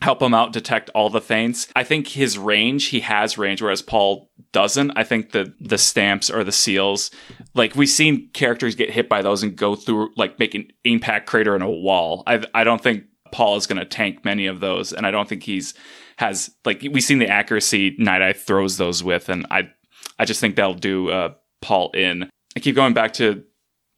[0.00, 1.68] help him out detect all the feints.
[1.74, 4.92] I think his range, he has range, whereas Paul doesn't.
[4.96, 7.10] I think the the stamps or the seals,
[7.54, 11.26] like we've seen characters get hit by those and go through like make an impact
[11.26, 12.22] crater in a wall.
[12.26, 15.28] I I don't think Paul is going to tank many of those, and I don't
[15.28, 15.74] think he's
[16.18, 19.70] has like we've seen the accuracy Night Eye throws those with, and I
[20.18, 22.30] I just think that'll do uh, Paul in.
[22.56, 23.44] I keep going back to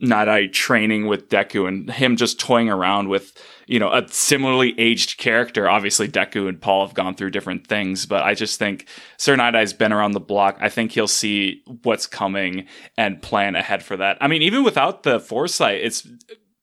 [0.02, 3.32] Eye training with Deku and him just toying around with,
[3.66, 5.68] you know, a similarly aged character.
[5.68, 8.86] Obviously, Deku and Paul have gone through different things, but I just think
[9.16, 10.58] Sir Eye's been around the block.
[10.60, 14.18] I think he'll see what's coming and plan ahead for that.
[14.20, 16.06] I mean, even without the foresight, it's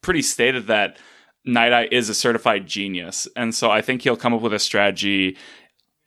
[0.02, 0.98] pretty stated that
[1.46, 3.28] Night is a certified genius.
[3.36, 5.38] And so I think he'll come up with a strategy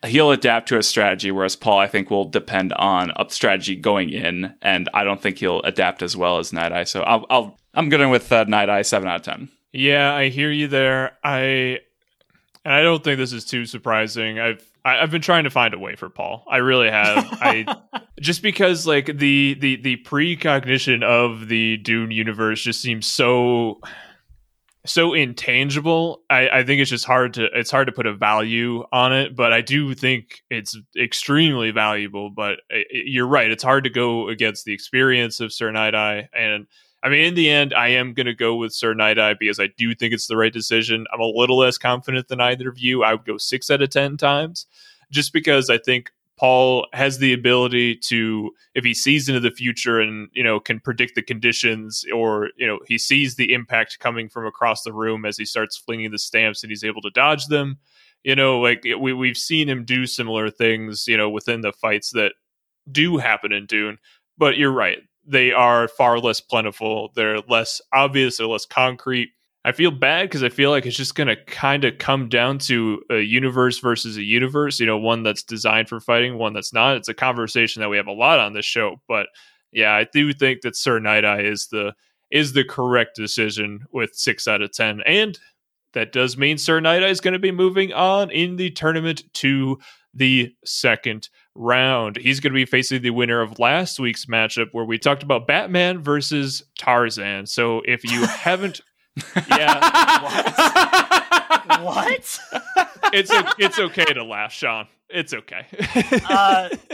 [0.07, 4.11] he'll adapt to a strategy, whereas Paul, I think, will depend on a strategy going
[4.11, 6.85] in, and I don't think he'll adapt as well as Night Eye.
[6.85, 9.49] So I'll, I'll I'm going with uh, Night Eye seven out of ten.
[9.73, 11.17] Yeah, I hear you there.
[11.23, 11.81] I
[12.65, 14.39] and I don't think this is too surprising.
[14.39, 16.45] I've I, have i have been trying to find a way for Paul.
[16.49, 17.27] I really have.
[17.33, 17.77] I
[18.21, 23.81] just because like the the the precognition of the Dune universe just seems so
[24.87, 26.23] so intangible.
[26.31, 29.37] I, I think it's just hard to it's hard to put a value on it,
[29.37, 32.31] but I do think it's extremely valuable.
[32.31, 36.29] But it, you're right; it's hard to go against the experience of Sir Night Eye,
[36.35, 36.67] and
[37.03, 39.59] I mean, in the end, I am going to go with Sir Night Eye because
[39.59, 41.07] I do think it's the right decision.
[41.13, 43.03] I'm a little less confident than either of you.
[43.03, 44.67] I would go six out of ten times,
[45.11, 46.11] just because I think
[46.41, 50.81] Paul has the ability to, if he sees into the future and you know can
[50.81, 55.27] predict the conditions, or you know he sees the impact coming from across the room
[55.27, 57.79] as he starts flinging the stamps and he's able to dodge them.
[58.25, 62.11] You know, like we we've seen him do similar things, you know, within the fights
[62.13, 62.33] that
[62.91, 63.99] do happen in Dune.
[64.39, 67.13] But you're right; they are far less plentiful.
[67.15, 68.39] They're less obvious.
[68.39, 69.31] They're less concrete.
[69.65, 72.59] I feel bad because I feel like it's just going to kind of come down
[72.61, 76.73] to a universe versus a universe, you know, one that's designed for fighting, one that's
[76.73, 76.97] not.
[76.97, 79.27] It's a conversation that we have a lot on this show, but
[79.71, 81.93] yeah, I do think that Sir Night Eye is the
[82.31, 85.39] is the correct decision with 6 out of 10 and
[85.93, 89.25] that does mean Sir Night Eye is going to be moving on in the tournament
[89.35, 89.79] to
[90.15, 92.17] the second round.
[92.17, 95.47] He's going to be facing the winner of last week's matchup where we talked about
[95.47, 97.47] Batman versus Tarzan.
[97.47, 98.81] So if you haven't
[99.49, 100.23] yeah.
[100.23, 101.81] what?
[101.83, 102.41] what?
[103.13, 104.87] It's it's okay to laugh, Sean.
[105.09, 105.67] It's okay.
[106.29, 106.69] Uh,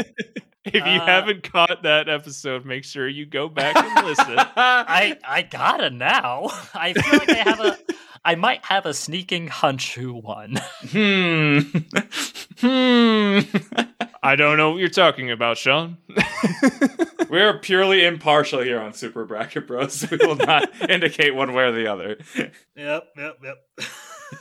[0.65, 4.35] if you uh, haven't caught that episode, make sure you go back and listen.
[4.39, 6.49] I I gotta now.
[6.73, 7.79] I feel like I have a.
[8.25, 10.57] I might have a sneaking hunch who won.
[10.91, 11.59] Hmm.
[12.61, 13.41] hmm.
[14.27, 15.99] I don't know what you're talking about, Sean.
[17.31, 20.05] We're purely impartial here on Super Bracket Bros.
[20.11, 22.19] We will not indicate one way or the other.
[22.75, 23.39] Yep, yep,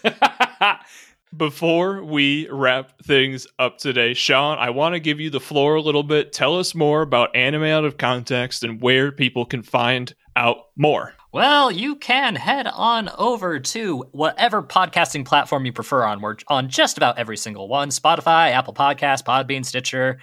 [0.03, 0.79] yep.
[1.37, 5.81] Before we wrap things up today, Sean, I want to give you the floor a
[5.81, 6.33] little bit.
[6.33, 11.13] Tell us more about Anime Out of Context and where people can find out more.
[11.35, 16.21] Well, you can head on over to whatever podcasting platform you prefer on.
[16.21, 20.19] We're on just about every single one Spotify, Apple Podcasts, Podbean, Stitcher,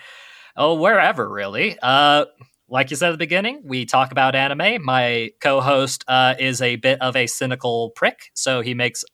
[0.56, 1.76] oh, wherever really.
[1.82, 2.24] Uh,
[2.66, 4.82] like you said at the beginning, we talk about anime.
[4.82, 9.04] My co host uh, is a bit of a cynical prick, so he makes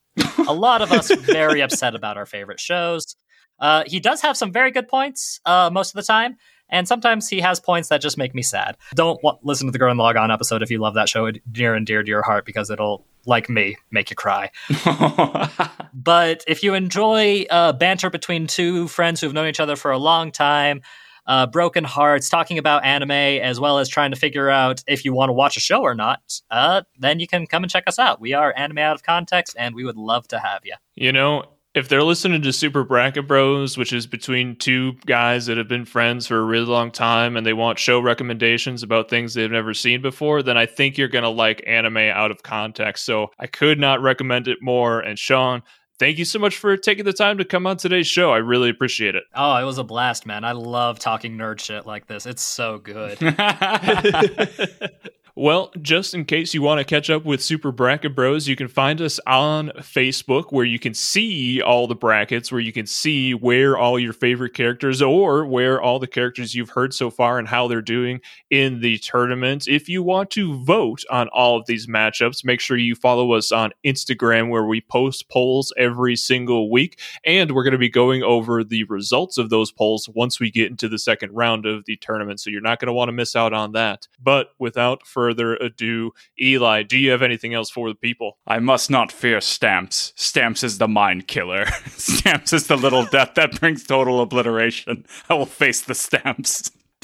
[0.46, 3.16] a lot of us very upset about our favorite shows.
[3.58, 6.36] Uh, he does have some very good points uh, most of the time,
[6.68, 8.76] and sometimes he has points that just make me sad.
[8.94, 11.86] Don't w- listen to the Gurren Lagann episode if you love that show near and
[11.86, 14.50] dear to your heart because it'll, like me, make you cry.
[15.94, 19.90] but if you enjoy uh, banter between two friends who have known each other for
[19.90, 20.82] a long time,
[21.28, 25.12] uh, Broken Hearts, talking about anime, as well as trying to figure out if you
[25.12, 27.98] want to watch a show or not, uh, then you can come and check us
[27.98, 28.18] out.
[28.18, 30.74] We are Anime Out of Context, and we would love to have you.
[30.94, 31.44] You know,
[31.78, 35.84] if they're listening to Super Bracket Bros, which is between two guys that have been
[35.84, 39.72] friends for a really long time and they want show recommendations about things they've never
[39.72, 43.04] seen before, then I think you're going to like anime out of context.
[43.04, 44.98] So I could not recommend it more.
[44.98, 45.62] And Sean,
[46.00, 48.32] thank you so much for taking the time to come on today's show.
[48.32, 49.22] I really appreciate it.
[49.32, 50.42] Oh, it was a blast, man.
[50.42, 52.26] I love talking nerd shit like this.
[52.26, 53.18] It's so good.
[55.40, 58.66] Well, just in case you want to catch up with Super Bracket Bros, you can
[58.66, 63.34] find us on Facebook where you can see all the brackets, where you can see
[63.34, 67.46] where all your favorite characters or where all the characters you've heard so far and
[67.46, 68.20] how they're doing
[68.50, 69.68] in the tournament.
[69.68, 73.52] If you want to vote on all of these matchups, make sure you follow us
[73.52, 76.98] on Instagram where we post polls every single week.
[77.24, 80.68] And we're going to be going over the results of those polls once we get
[80.68, 82.40] into the second round of the tournament.
[82.40, 84.08] So you're not going to want to miss out on that.
[84.20, 88.38] But without further further ado, Eli, do you have anything else for the people?
[88.46, 90.14] I must not fear stamps.
[90.16, 91.66] Stamps is the mind killer.
[91.88, 95.04] stamps is the little death that brings total obliteration.
[95.28, 96.70] I will face the stamps.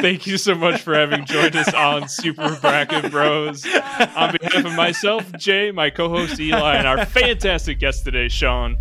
[0.00, 3.64] Thank you so much for having joined us on Super Bracket Bros.
[3.64, 8.76] On behalf of myself, Jay, my co host Eli, and our fantastic guest today, Sean,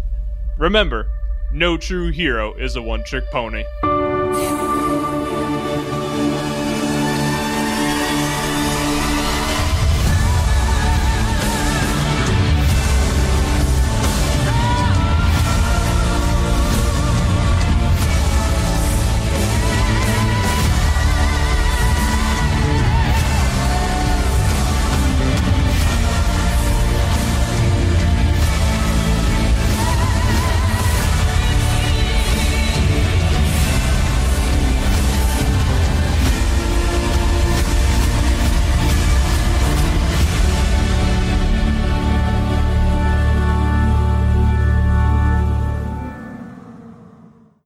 [0.58, 1.08] remember
[1.54, 3.64] no true hero is a one trick pony.